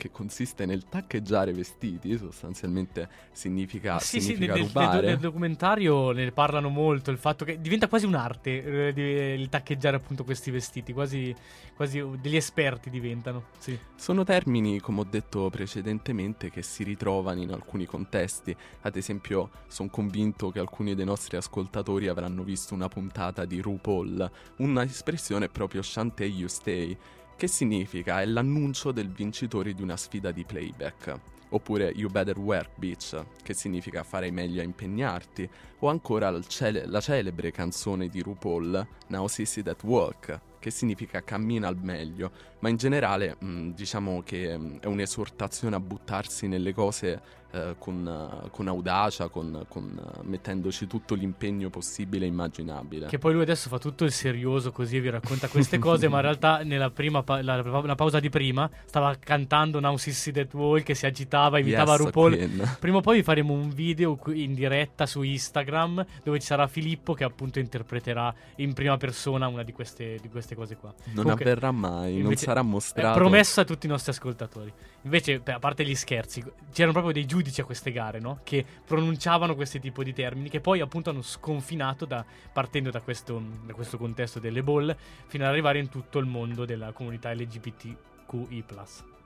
che 0.00 0.10
consiste 0.10 0.64
nel 0.64 0.88
taccheggiare 0.88 1.52
vestiti, 1.52 2.16
sostanzialmente 2.16 3.06
significa, 3.32 3.98
sì, 3.98 4.18
significa 4.18 4.54
sì, 4.54 4.60
nel, 4.60 4.68
rubare. 4.68 4.96
Nel, 5.00 5.04
nel, 5.04 5.18
documentario 5.18 6.12
ne 6.12 6.32
parlano 6.32 6.70
molto, 6.70 7.10
il 7.10 7.18
fatto 7.18 7.44
che 7.44 7.60
diventa 7.60 7.86
quasi 7.86 8.06
un'arte 8.06 8.88
eh, 8.88 8.92
di, 8.94 9.02
il 9.02 9.50
taccheggiare 9.50 9.96
appunto 9.96 10.24
questi 10.24 10.50
vestiti, 10.50 10.94
quasi, 10.94 11.34
quasi 11.76 12.02
degli 12.18 12.36
esperti 12.36 12.88
diventano. 12.88 13.48
Sì. 13.58 13.78
Sono 13.94 14.24
termini, 14.24 14.80
come 14.80 15.00
ho 15.00 15.06
detto 15.08 15.50
precedentemente, 15.50 16.50
che 16.50 16.62
si 16.62 16.82
ritrovano 16.82 17.42
in 17.42 17.52
alcuni 17.52 17.84
contesti. 17.84 18.56
Ad 18.80 18.96
esempio, 18.96 19.50
sono 19.66 19.90
convinto 19.90 20.48
che 20.50 20.60
alcuni 20.60 20.94
dei 20.94 21.04
nostri 21.04 21.36
ascoltatori 21.36 22.08
avranno 22.08 22.42
visto 22.42 22.72
una 22.72 22.88
puntata 22.88 23.44
di 23.44 23.60
RuPaul. 23.60 24.30
Una 24.56 24.82
espressione 24.82 25.44
è 25.44 25.48
proprio 25.50 25.82
Shantae 25.82 26.26
You 26.26 26.48
Stay, 26.48 26.96
che 27.40 27.46
significa 27.46 28.20
è 28.20 28.26
l'annuncio 28.26 28.92
del 28.92 29.08
vincitore 29.08 29.72
di 29.72 29.80
una 29.80 29.96
sfida 29.96 30.30
di 30.30 30.44
playback. 30.44 31.18
Oppure 31.48 31.90
You 31.96 32.10
Better 32.10 32.38
Work 32.38 32.72
Bitch, 32.74 33.18
che 33.42 33.54
significa 33.54 34.02
fare 34.02 34.30
meglio 34.30 34.60
a 34.60 34.64
impegnarti. 34.64 35.48
O 35.78 35.88
ancora 35.88 36.38
cele- 36.42 36.84
la 36.84 37.00
celebre 37.00 37.50
canzone 37.50 38.08
di 38.08 38.20
RuPaul, 38.20 38.86
Now 39.06 39.26
Sissy 39.26 39.62
That 39.62 39.82
Work, 39.84 40.38
che 40.60 40.70
significa 40.70 41.24
cammina 41.24 41.66
al 41.66 41.76
meglio, 41.76 42.30
ma 42.60 42.68
in 42.68 42.76
generale 42.76 43.36
mh, 43.36 43.70
diciamo 43.70 44.22
che 44.22 44.56
mh, 44.56 44.80
è 44.80 44.86
un'esortazione 44.86 45.74
a 45.74 45.80
buttarsi 45.80 46.46
nelle 46.46 46.72
cose 46.72 47.38
eh, 47.52 47.74
con, 47.78 48.06
uh, 48.06 48.48
con, 48.50 48.68
audacia, 48.68 49.26
con, 49.26 49.64
con 49.66 50.00
uh, 50.00 50.20
mettendoci 50.22 50.86
tutto 50.86 51.16
l'impegno 51.16 51.68
possibile 51.68 52.24
e 52.24 52.28
immaginabile. 52.28 53.08
Che 53.08 53.18
poi 53.18 53.32
lui 53.32 53.42
adesso 53.42 53.68
fa 53.68 53.78
tutto 53.78 54.04
il 54.04 54.12
serioso 54.12 54.70
così 54.70 54.98
e 54.98 55.00
vi 55.00 55.10
racconta 55.10 55.48
queste 55.48 55.80
cose, 55.80 56.06
ma 56.06 56.18
in 56.18 56.22
realtà 56.30 56.62
nella 56.62 56.90
prima 56.90 57.24
pa- 57.24 57.42
la, 57.42 57.60
la, 57.60 57.94
pausa 57.96 58.20
di 58.20 58.28
prima 58.28 58.70
stava 58.84 59.16
cantando 59.18 59.80
Now 59.80 59.96
Sissy 59.96 60.30
That 60.30 60.54
Wall 60.54 60.84
che 60.84 60.94
si 60.94 61.06
agitava, 61.06 61.58
imitava 61.58 61.94
yes, 61.94 62.00
RuPaul. 62.04 62.36
Queen. 62.36 62.76
Prima 62.78 62.98
o 62.98 63.00
poi 63.00 63.16
vi 63.16 63.22
faremo 63.24 63.52
un 63.52 63.70
video 63.70 64.16
in 64.26 64.54
diretta 64.54 65.06
su 65.06 65.22
Instagram 65.22 66.06
dove 66.22 66.38
ci 66.38 66.46
sarà 66.46 66.68
Filippo 66.68 67.14
che 67.14 67.24
appunto 67.24 67.58
interpreterà 67.58 68.32
in 68.56 68.74
prima 68.74 68.96
persona 68.96 69.48
una 69.48 69.64
di 69.64 69.72
queste, 69.72 70.18
di 70.22 70.28
queste 70.28 70.49
cose 70.54 70.76
qua. 70.76 70.92
Non 71.06 71.22
Comunque, 71.22 71.44
avverrà 71.44 71.70
mai, 71.70 72.20
non 72.22 72.36
sarà 72.36 72.62
mostrato. 72.62 73.16
È 73.16 73.20
promessa 73.20 73.62
a 73.62 73.64
tutti 73.64 73.86
i 73.86 73.88
nostri 73.88 74.10
ascoltatori. 74.12 74.72
Invece, 75.02 75.42
a 75.44 75.58
parte 75.58 75.84
gli 75.84 75.94
scherzi, 75.94 76.44
c'erano 76.72 76.92
proprio 76.92 77.12
dei 77.12 77.26
giudici 77.26 77.60
a 77.60 77.64
queste 77.64 77.92
gare, 77.92 78.20
no? 78.20 78.40
Che 78.42 78.64
pronunciavano 78.86 79.54
questi 79.54 79.80
tipi 79.80 80.04
di 80.04 80.12
termini, 80.12 80.48
che 80.48 80.60
poi 80.60 80.80
appunto 80.80 81.10
hanno 81.10 81.22
sconfinato 81.22 82.04
da, 82.04 82.24
partendo 82.52 82.90
da 82.90 83.00
questo, 83.00 83.42
da 83.64 83.72
questo 83.72 83.96
contesto 83.98 84.38
delle 84.38 84.62
ball, 84.62 84.94
fino 85.26 85.44
ad 85.44 85.50
arrivare 85.50 85.78
in 85.78 85.88
tutto 85.88 86.18
il 86.18 86.26
mondo 86.26 86.64
della 86.64 86.92
comunità 86.92 87.32
LGBTQI. 87.32 88.64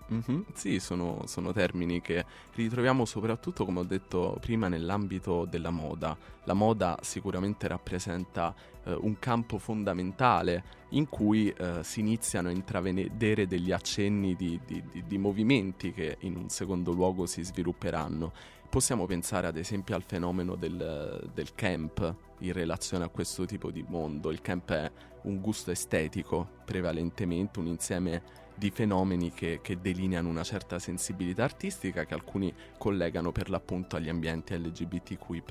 Mhm, 0.07 0.45
Sì, 0.53 0.81
sono, 0.81 1.23
sono 1.27 1.53
termini 1.53 2.03
che 2.03 2.27
ritroviamo 2.55 3.07
soprattutto, 3.07 3.65
come 3.65 3.81
ho 3.81 3.85
detto 3.85 4.37
prima, 4.39 4.69
nell'ambito 4.69 5.47
della 5.47 5.71
moda. 5.71 6.17
La 6.45 6.53
moda 6.53 6.99
sicuramente 7.01 7.67
rappresenta 7.69 8.55
eh, 8.85 8.93
un 8.93 9.19
campo 9.19 9.57
fondamentale 9.57 10.83
in 10.91 11.09
cui 11.09 11.49
eh, 11.49 11.83
si 11.83 12.01
iniziano 12.01 12.49
a 12.49 12.53
intravedere 12.53 13.47
degli 13.47 13.73
accenni 13.73 14.37
di, 14.37 14.61
di- 14.67 14.83
di- 14.91 15.05
di 15.07 15.19
movimenti 15.19 15.93
che 15.93 16.19
in 16.21 16.37
un 16.37 16.51
secondo 16.51 16.93
luogo 16.93 17.25
si 17.25 17.43
svilupperanno. 17.43 18.33
Possiamo 18.69 19.07
pensare 19.07 19.47
ad 19.47 19.57
esempio 19.57 19.95
al 19.95 20.03
fenomeno 20.03 20.55
del, 20.57 21.31
del 21.33 21.55
camp 21.55 22.15
in 22.41 22.53
relazione 22.53 23.05
a 23.05 23.09
questo 23.09 23.47
tipo 23.47 23.71
di 23.71 23.85
mondo. 23.89 24.31
Il 24.31 24.41
camp 24.43 24.71
è 24.73 24.91
un 25.23 25.41
gusto 25.41 25.71
estetico 25.71 26.47
prevalentemente, 26.65 27.59
un 27.61 27.67
insieme 27.67 28.23
di 28.55 28.71
fenomeni 28.71 29.33
che, 29.33 29.61
che 29.63 29.81
delineano 29.81 30.29
una 30.29 30.45
certa 30.45 30.79
sensibilità 30.79 31.45
artistica 31.45 32.05
che 32.05 32.15
alcuni 32.15 32.53
collegano 32.79 33.33
per 33.33 33.51
l'appunto 33.51 33.97
agli 33.97 34.09
ambienti 34.09 34.55
LGBTQI. 34.57 35.43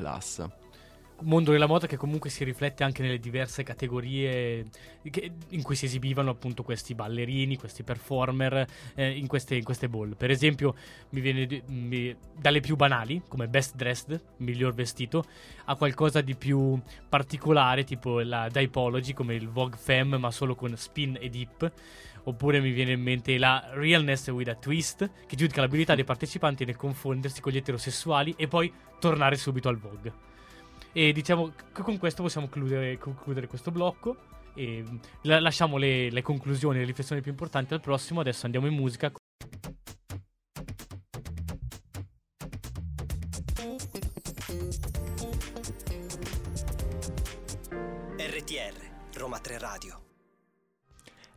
mondo 1.22 1.52
della 1.52 1.68
moda 1.68 1.88
che 1.88 1.96
comunque 1.96 2.30
si 2.30 2.44
riflette 2.44 2.84
anche 2.84 3.02
nelle 3.02 3.20
diverse 3.20 3.64
categorie 3.64 4.66
che- 5.10 5.32
in 5.50 5.62
cui 5.62 5.76
si 5.76 5.86
esibivano 5.86 6.32
appunto 6.32 6.64
questi 6.64 6.96
ballerini, 6.96 7.56
questi 7.56 7.84
performer 7.84 8.68
eh, 8.96 9.12
in, 9.12 9.28
queste, 9.28 9.56
in 9.56 9.64
queste 9.64 9.88
ball. 9.88 10.16
Per 10.18 10.30
esempio, 10.32 10.76
mi 11.10 11.22
viene 11.22 11.64
mi- 11.68 12.16
dalle 12.38 12.60
più 12.60 12.76
banali, 12.76 13.22
come 13.28 13.48
best 13.48 13.76
dressed, 13.76 14.22
miglior 14.38 14.74
vestito, 14.74 15.24
a 15.66 15.76
qualcosa 15.76 16.22
di 16.22 16.36
più 16.36 16.78
particolare, 17.08 17.84
tipo 17.84 18.20
la 18.20 18.50
Dipology, 18.50 19.14
come 19.14 19.36
il 19.36 19.48
Vogue 19.48 19.78
Femme, 19.78 20.18
ma 20.18 20.32
solo 20.32 20.56
con 20.56 20.76
spin 20.76 21.18
e 21.20 21.30
dip. 21.30 21.72
Oppure 22.26 22.62
mi 22.62 22.72
viene 22.72 22.94
in 22.94 23.02
mente 23.02 23.38
la 23.38 23.70
Realness 23.74 24.28
with 24.30 24.48
a 24.48 24.56
Twist, 24.56 25.10
che 25.28 25.36
giudica 25.36 25.62
l'abilità 25.62 25.94
dei 25.94 26.06
partecipanti 26.06 26.64
nel 26.64 26.78
confondersi 26.78 27.42
con 27.42 27.52
gli 27.52 27.58
eterosessuali 27.58 28.34
e 28.38 28.48
poi 28.48 28.72
tornare 29.00 29.36
subito 29.36 29.68
al 29.68 29.78
Vogue. 29.78 30.14
E 30.94 31.12
diciamo 31.12 31.52
che 31.74 31.82
con 31.82 31.98
questo 31.98 32.22
possiamo 32.22 32.48
concludere, 32.48 32.98
concludere 32.98 33.48
questo 33.48 33.72
blocco. 33.72 34.16
E 34.56 34.84
la- 35.24 35.40
lasciamo 35.40 35.78
le, 35.78 36.12
le 36.12 36.22
conclusioni 36.22 36.80
le 36.80 36.86
riflessioni 36.86 37.22
più 37.22 37.32
importanti 37.32 37.74
al 37.74 37.82
prossimo. 37.82 38.22
Adesso 38.22 38.46
andiamo 38.46 38.68
in 38.68 38.76
musica. 38.76 39.12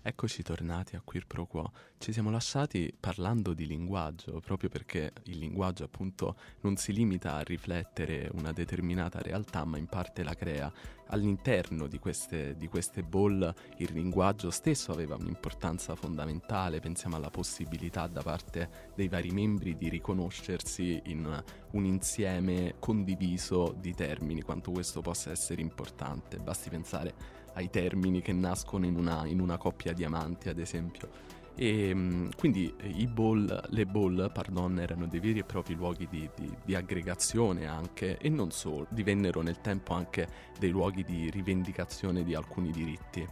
Eccoci 0.09 0.45
tornati 0.45 0.95
a 0.95 1.03
Queer 1.05 1.27
Pro 1.27 1.47
Quo. 1.47 1.73
Ci 1.99 2.13
siamo 2.13 2.31
lasciati 2.31 2.95
parlando 2.97 3.53
di 3.55 3.67
linguaggio, 3.67 4.39
proprio 4.39 4.69
perché 4.69 5.13
il 5.25 5.39
linguaggio 5.39 5.83
appunto 5.83 6.37
non 6.61 6.77
si 6.77 6.93
limita 6.93 7.35
a 7.35 7.41
riflettere 7.41 8.31
una 8.35 8.53
determinata 8.53 9.21
realtà, 9.21 9.65
ma 9.65 9.79
in 9.79 9.87
parte 9.87 10.23
la 10.23 10.35
crea. 10.35 10.73
All'interno 11.09 11.89
di 11.89 11.99
queste, 11.99 12.55
di 12.57 12.69
queste 12.69 13.03
ball 13.03 13.53
il 13.79 13.93
linguaggio 13.93 14.53
stesso 14.53 14.93
aveva 14.93 15.17
un'importanza 15.17 15.97
fondamentale, 15.97 16.79
pensiamo 16.79 17.17
alla 17.17 17.31
possibilità 17.31 18.07
da 18.07 18.23
parte 18.23 18.93
dei 18.95 19.09
vari 19.09 19.31
membri 19.31 19.77
di 19.77 19.89
riconoscersi 19.89 21.03
in 21.07 21.43
un 21.73 21.85
insieme 21.85 22.77
condiviso 22.79 23.75
di 23.77 23.93
termini, 23.93 24.43
quanto 24.43 24.71
questo 24.71 25.01
possa 25.01 25.33
essere 25.33 25.63
importante. 25.63 26.39
Basti 26.39 26.71
pensare 26.71 27.45
ai 27.57 27.71
termini 27.71 28.21
che 28.21 28.33
nascono 28.33 28.85
in 28.85 28.97
una, 28.97 29.27
in 29.27 29.41
una 29.41 29.57
coppia 29.57 29.93
di 29.93 30.05
amanti, 30.05 30.49
ad 30.49 30.59
esempio. 30.59 31.09
E 31.55 31.95
mh, 31.95 32.37
quindi 32.37 32.73
eh, 32.77 33.07
ball, 33.07 33.63
le 33.71 33.87
ball, 33.87 34.31
pardon, 34.31 34.79
erano 34.79 35.07
dei 35.07 35.21
veri 35.21 35.39
e 35.39 35.45
propri 35.45 35.75
luoghi 35.75 36.07
di, 36.09 36.29
di- 36.37 36.55
di 36.63 36.75
aggregazione 36.75 37.67
anche, 37.67 38.19
e 38.19 38.29
non 38.29 38.51
solo, 38.51 38.87
divennero 38.91 39.41
nel 39.41 39.61
tempo 39.63 39.95
anche 39.95 40.29
dei 40.59 40.71
luoghi 40.71 41.03
di 41.03 41.31
rivendicazione 41.31 42.23
di 42.25 42.35
alcuni 42.35 42.71
diritti. 42.71 43.27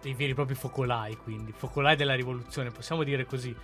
Dei 0.00 0.14
veri 0.14 0.30
e 0.30 0.34
propri 0.34 0.54
focolai, 0.54 1.16
quindi. 1.16 1.52
Focolai 1.52 1.96
della 1.96 2.14
rivoluzione, 2.14 2.70
possiamo 2.70 3.02
dire 3.02 3.26
così. 3.26 3.54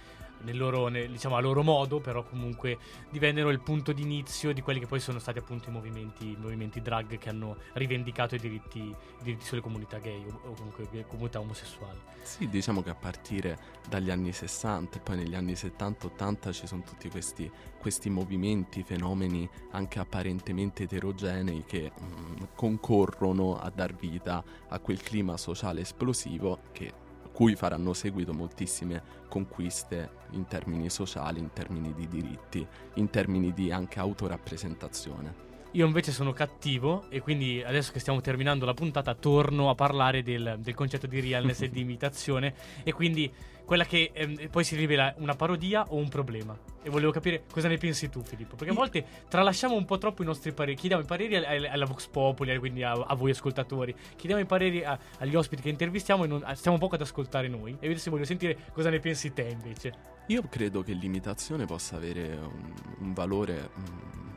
Nel 0.44 0.56
loro, 0.56 0.88
nel- 0.88 1.10
diciamo 1.10 1.36
a 1.36 1.40
loro 1.40 1.62
modo, 1.62 2.00
però 2.00 2.22
comunque 2.22 2.78
divennero 3.10 3.50
il 3.50 3.60
punto 3.60 3.92
d'inizio 3.92 4.52
di 4.52 4.60
quelli 4.60 4.80
che 4.80 4.86
poi 4.86 5.00
sono 5.00 5.18
stati 5.18 5.38
appunto 5.38 5.68
i 5.68 5.72
movimenti, 5.72 6.30
i 6.30 6.36
movimenti 6.38 6.80
drag 6.80 7.18
che 7.18 7.28
hanno 7.28 7.56
rivendicato 7.74 8.34
i 8.34 8.38
diritti, 8.38 8.78
i 8.78 8.94
diritti 9.22 9.44
sulle 9.44 9.60
comunità 9.60 9.98
gay 9.98 10.24
o, 10.26 10.48
o 10.48 10.52
comunque 10.54 11.06
comunità 11.06 11.40
omosessuali. 11.40 11.98
Sì, 12.22 12.48
diciamo 12.48 12.82
che 12.82 12.90
a 12.90 12.94
partire 12.94 13.58
dagli 13.88 14.10
anni 14.10 14.32
60 14.32 14.98
e 14.98 15.00
poi 15.00 15.16
negli 15.16 15.34
anni 15.34 15.52
70-80 15.52 16.52
ci 16.52 16.66
sono 16.66 16.82
tutti 16.82 17.08
questi, 17.08 17.50
questi 17.78 18.10
movimenti, 18.10 18.82
fenomeni 18.82 19.48
anche 19.72 19.98
apparentemente 19.98 20.84
eterogenei 20.84 21.64
che 21.66 21.90
mm, 22.00 22.36
concorrono 22.54 23.58
a 23.58 23.70
dar 23.70 23.94
vita 23.94 24.42
a 24.68 24.78
quel 24.78 25.02
clima 25.02 25.36
sociale 25.36 25.80
esplosivo 25.80 26.60
che 26.72 27.01
cui 27.32 27.56
faranno 27.56 27.92
seguito 27.92 28.32
moltissime 28.32 29.02
conquiste 29.28 30.10
in 30.32 30.46
termini 30.46 30.90
sociali, 30.90 31.40
in 31.40 31.52
termini 31.52 31.94
di 31.94 32.06
diritti, 32.06 32.66
in 32.94 33.10
termini 33.10 33.52
di 33.52 33.72
anche 33.72 33.98
autorappresentazione. 33.98 35.51
Io 35.74 35.86
invece 35.86 36.12
sono 36.12 36.32
cattivo 36.32 37.06
e 37.08 37.20
quindi 37.20 37.62
adesso 37.64 37.92
che 37.92 37.98
stiamo 37.98 38.20
terminando 38.20 38.66
la 38.66 38.74
puntata 38.74 39.14
torno 39.14 39.70
a 39.70 39.74
parlare 39.74 40.22
del, 40.22 40.56
del 40.58 40.74
concetto 40.74 41.06
di 41.06 41.18
realness 41.20 41.62
e 41.62 41.70
di 41.70 41.80
imitazione 41.82 42.54
e 42.84 42.92
quindi 42.92 43.32
quella 43.64 43.84
che 43.84 44.10
ehm, 44.12 44.48
poi 44.50 44.64
si 44.64 44.76
rivela 44.76 45.14
una 45.18 45.34
parodia 45.34 45.86
o 45.88 45.96
un 45.96 46.08
problema. 46.08 46.54
E 46.82 46.90
volevo 46.90 47.10
capire 47.10 47.44
cosa 47.50 47.68
ne 47.68 47.78
pensi 47.78 48.10
tu 48.10 48.22
Filippo, 48.22 48.54
perché 48.54 48.70
a 48.72 48.76
volte 48.76 49.02
tralasciamo 49.28 49.74
un 49.74 49.86
po' 49.86 49.96
troppo 49.96 50.22
i 50.22 50.26
nostri 50.26 50.52
pareri, 50.52 50.76
chiediamo 50.76 51.02
i 51.02 51.06
pareri 51.06 51.36
al- 51.36 51.44
al- 51.44 51.68
alla 51.70 51.86
Vox 51.86 52.06
Populi, 52.08 52.58
quindi 52.58 52.82
a, 52.82 52.92
a 52.92 53.14
voi 53.14 53.30
ascoltatori, 53.30 53.94
chiediamo 54.16 54.42
i 54.42 54.46
pareri 54.46 54.84
a- 54.84 54.98
agli 55.20 55.34
ospiti 55.36 55.62
che 55.62 55.70
intervistiamo 55.70 56.24
e 56.24 56.26
non, 56.26 56.44
stiamo 56.54 56.76
poco 56.76 56.96
ad 56.96 57.00
ascoltare 57.00 57.48
noi. 57.48 57.76
E 57.80 57.86
adesso 57.86 58.10
voglio 58.10 58.24
sentire 58.24 58.58
cosa 58.72 58.90
ne 58.90 58.98
pensi 58.98 59.32
te 59.32 59.48
invece. 59.48 59.94
Io 60.26 60.42
credo 60.50 60.82
che 60.82 60.92
l'imitazione 60.92 61.64
possa 61.64 61.96
avere 61.96 62.36
un, 62.36 62.74
un 62.98 63.12
valore 63.14 63.70
mm, 63.78 64.31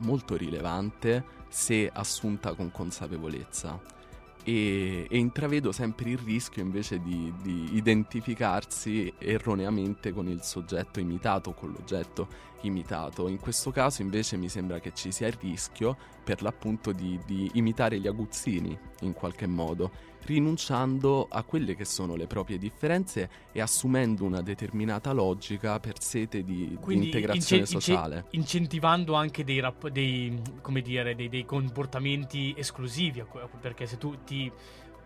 molto 0.00 0.36
rilevante 0.36 1.24
se 1.48 1.90
assunta 1.92 2.54
con 2.54 2.70
consapevolezza. 2.70 3.98
E, 4.42 5.06
e 5.08 5.18
intravedo 5.18 5.70
sempre 5.70 6.10
il 6.10 6.18
rischio 6.18 6.62
invece 6.62 7.00
di, 7.02 7.32
di 7.42 7.76
identificarsi 7.76 9.12
erroneamente 9.18 10.12
con 10.12 10.28
il 10.28 10.42
soggetto 10.42 10.98
imitato, 10.98 11.52
con 11.52 11.70
l'oggetto 11.70 12.28
imitato. 12.62 13.28
In 13.28 13.38
questo 13.38 13.70
caso 13.70 14.02
invece 14.02 14.36
mi 14.36 14.48
sembra 14.48 14.78
che 14.80 14.92
ci 14.94 15.12
sia 15.12 15.26
il 15.26 15.36
rischio 15.40 15.96
per 16.22 16.42
l'appunto 16.42 16.92
di, 16.92 17.18
di 17.24 17.50
imitare 17.54 17.98
gli 17.98 18.06
aguzzini 18.06 18.76
in 19.00 19.12
qualche 19.12 19.46
modo, 19.46 19.90
rinunciando 20.24 21.26
a 21.28 21.42
quelle 21.42 21.74
che 21.74 21.84
sono 21.84 22.14
le 22.14 22.26
proprie 22.26 22.58
differenze 22.58 23.30
e 23.52 23.60
assumendo 23.60 24.24
una 24.24 24.42
determinata 24.42 25.12
logica 25.12 25.80
per 25.80 26.00
sete 26.00 26.42
di, 26.44 26.68
di 26.68 26.76
Quindi 26.76 27.06
integrazione 27.06 27.62
ince- 27.62 27.74
ince- 27.74 27.92
sociale. 27.92 28.24
incentivando 28.30 29.14
anche 29.14 29.44
dei, 29.44 29.60
rap- 29.60 29.88
dei, 29.88 30.40
come 30.60 30.82
dire, 30.82 31.14
dei, 31.14 31.28
dei 31.28 31.44
comportamenti 31.44 32.54
esclusivi, 32.56 33.24
perché 33.60 33.86
se 33.86 33.96
tu 33.96 34.22
ti 34.24 34.50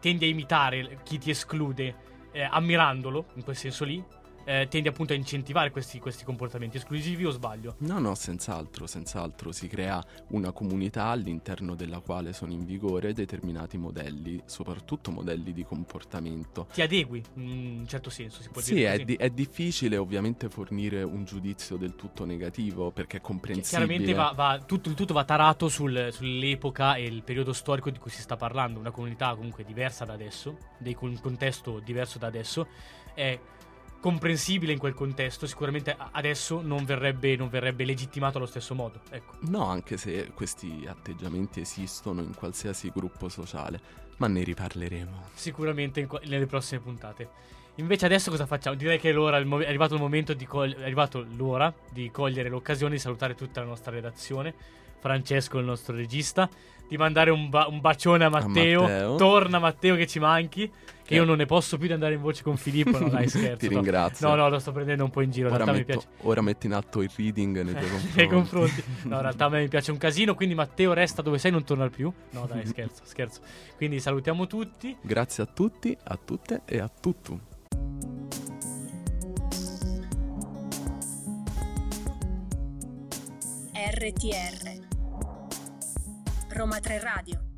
tendi 0.00 0.24
a 0.26 0.28
imitare 0.28 0.98
chi 1.02 1.18
ti 1.18 1.30
esclude 1.30 1.94
eh, 2.32 2.42
ammirandolo, 2.42 3.26
in 3.34 3.44
quel 3.44 3.56
senso 3.56 3.84
lì, 3.84 4.04
eh, 4.44 4.66
tendi 4.68 4.88
appunto 4.88 5.12
a 5.12 5.16
incentivare 5.16 5.70
questi, 5.70 5.98
questi 5.98 6.24
comportamenti 6.24 6.76
esclusivi 6.76 7.24
o 7.24 7.30
sbaglio? 7.30 7.76
No, 7.78 7.98
no, 7.98 8.14
senz'altro, 8.14 8.86
senz'altro 8.86 9.52
si 9.52 9.68
crea 9.68 10.02
una 10.28 10.52
comunità 10.52 11.04
all'interno 11.06 11.74
della 11.74 12.00
quale 12.00 12.32
sono 12.32 12.52
in 12.52 12.64
vigore 12.64 13.12
determinati 13.12 13.76
modelli, 13.78 14.40
soprattutto 14.44 15.10
modelli 15.10 15.52
di 15.52 15.64
comportamento. 15.64 16.66
Ti 16.72 16.82
adegui, 16.82 17.22
in 17.34 17.78
un 17.80 17.86
certo 17.86 18.10
senso, 18.10 18.42
si 18.42 18.48
può 18.50 18.60
Sì, 18.60 18.74
dire 18.74 18.88
è, 18.88 18.92
così. 18.92 19.04
di- 19.04 19.16
è 19.16 19.30
difficile 19.30 19.96
ovviamente 19.96 20.48
fornire 20.48 21.02
un 21.02 21.24
giudizio 21.24 21.76
del 21.76 21.94
tutto 21.94 22.24
negativo 22.24 22.90
perché 22.90 23.18
è 23.18 23.20
comprensibile. 23.20 23.86
Chiaramente 23.86 24.12
va, 24.14 24.32
va- 24.34 24.62
tutto, 24.64 24.88
il 24.88 24.94
tutto 24.94 25.14
va 25.14 25.24
tarato 25.24 25.68
sul- 25.68 26.08
sull'epoca 26.12 26.94
e 26.96 27.04
il 27.04 27.22
periodo 27.22 27.52
storico 27.52 27.90
di 27.90 27.98
cui 27.98 28.10
si 28.10 28.20
sta 28.20 28.36
parlando, 28.36 28.78
una 28.78 28.90
comunità 28.90 29.34
comunque 29.34 29.64
diversa 29.64 30.04
da 30.04 30.12
adesso, 30.12 30.58
dei- 30.78 30.96
un 31.00 31.18
contesto 31.20 31.80
diverso 31.80 32.18
da 32.18 32.26
adesso, 32.26 32.66
è 33.14 33.38
comprensibile 34.04 34.72
in 34.72 34.78
quel 34.78 34.92
contesto, 34.92 35.46
sicuramente 35.46 35.96
adesso 36.10 36.60
non 36.60 36.84
verrebbe, 36.84 37.36
non 37.36 37.48
verrebbe 37.48 37.86
legittimato 37.86 38.36
allo 38.36 38.46
stesso 38.46 38.74
modo. 38.74 39.00
Ecco. 39.08 39.36
No, 39.48 39.64
anche 39.64 39.96
se 39.96 40.30
questi 40.34 40.84
atteggiamenti 40.86 41.60
esistono 41.60 42.20
in 42.20 42.34
qualsiasi 42.34 42.90
gruppo 42.94 43.30
sociale, 43.30 43.80
ma 44.18 44.26
ne 44.26 44.42
riparleremo. 44.42 45.28
Sicuramente 45.32 46.04
qua- 46.04 46.20
nelle 46.26 46.44
prossime 46.44 46.82
puntate. 46.82 47.30
Invece 47.76 48.04
adesso 48.04 48.30
cosa 48.30 48.44
facciamo? 48.44 48.76
Direi 48.76 48.98
che 48.98 49.08
è, 49.08 49.44
mo- 49.44 49.60
è 49.60 49.68
arrivato 49.68 49.94
il 49.94 50.00
momento 50.00 50.34
di 50.34 50.44
cogli- 50.44 50.74
è 50.74 50.82
arrivato 50.82 51.24
l'ora 51.36 51.72
di 51.90 52.10
cogliere 52.10 52.50
l'occasione 52.50 52.96
di 52.96 53.00
salutare 53.00 53.34
tutta 53.34 53.62
la 53.62 53.68
nostra 53.68 53.90
redazione. 53.90 54.52
Francesco, 55.00 55.58
il 55.58 55.64
nostro 55.64 55.96
regista, 55.96 56.46
di 56.88 56.96
mandare 56.96 57.30
un, 57.30 57.48
ba- 57.48 57.66
un 57.68 57.80
bacione 57.80 58.24
a 58.24 58.28
Matteo. 58.28 58.82
Matteo. 58.82 59.16
Torna 59.16 59.58
Matteo 59.58 59.96
che 59.96 60.06
ci 60.06 60.18
manchi. 60.18 60.70
Che 61.04 61.14
io 61.14 61.24
non 61.24 61.36
ne 61.36 61.44
posso 61.44 61.76
più 61.76 61.86
di 61.86 61.92
andare 61.92 62.14
in 62.14 62.20
voce 62.22 62.42
con 62.42 62.56
Filippo. 62.56 62.98
No, 62.98 63.10
dai, 63.10 63.28
scherzo. 63.28 63.56
Ti 63.58 63.68
no. 63.68 63.74
ringrazio. 63.74 64.26
No, 64.26 64.36
no, 64.36 64.48
lo 64.48 64.58
sto 64.58 64.72
prendendo 64.72 65.04
un 65.04 65.10
po' 65.10 65.20
in 65.20 65.30
giro. 65.30 65.48
In 65.48 65.54
Ora 65.54 65.66
metto, 65.70 65.84
piace. 65.84 66.06
ora 66.22 66.40
metto 66.40 66.64
in 66.66 66.72
atto 66.72 67.02
il 67.02 67.10
reading 67.14 67.60
nei 67.60 67.74
tuoi 67.74 67.88
confronti. 67.90 68.16
nei 68.16 68.28
confronti. 68.28 68.84
No, 69.02 69.16
in 69.16 69.20
realtà 69.22 69.44
a 69.44 69.48
me 69.50 69.60
mi 69.60 69.68
piace 69.68 69.90
un 69.90 69.98
casino. 69.98 70.34
Quindi 70.34 70.54
Matteo 70.54 70.94
resta 70.94 71.20
dove 71.20 71.36
sei, 71.38 71.50
non 71.50 71.62
torna 71.64 71.88
più. 71.90 72.10
No, 72.30 72.46
dai, 72.46 72.64
scherzo, 72.66 73.02
scherzo. 73.04 73.40
Quindi 73.76 74.00
salutiamo 74.00 74.46
tutti. 74.46 74.96
Grazie 75.02 75.42
a 75.42 75.46
tutti, 75.46 75.94
a 76.04 76.18
tutte 76.24 76.62
e 76.64 76.78
a 76.78 76.88
tutto. 76.88 77.38
RTR 83.74 84.93
Roma 86.54 86.78
3 86.80 87.00
Radio 87.00 87.53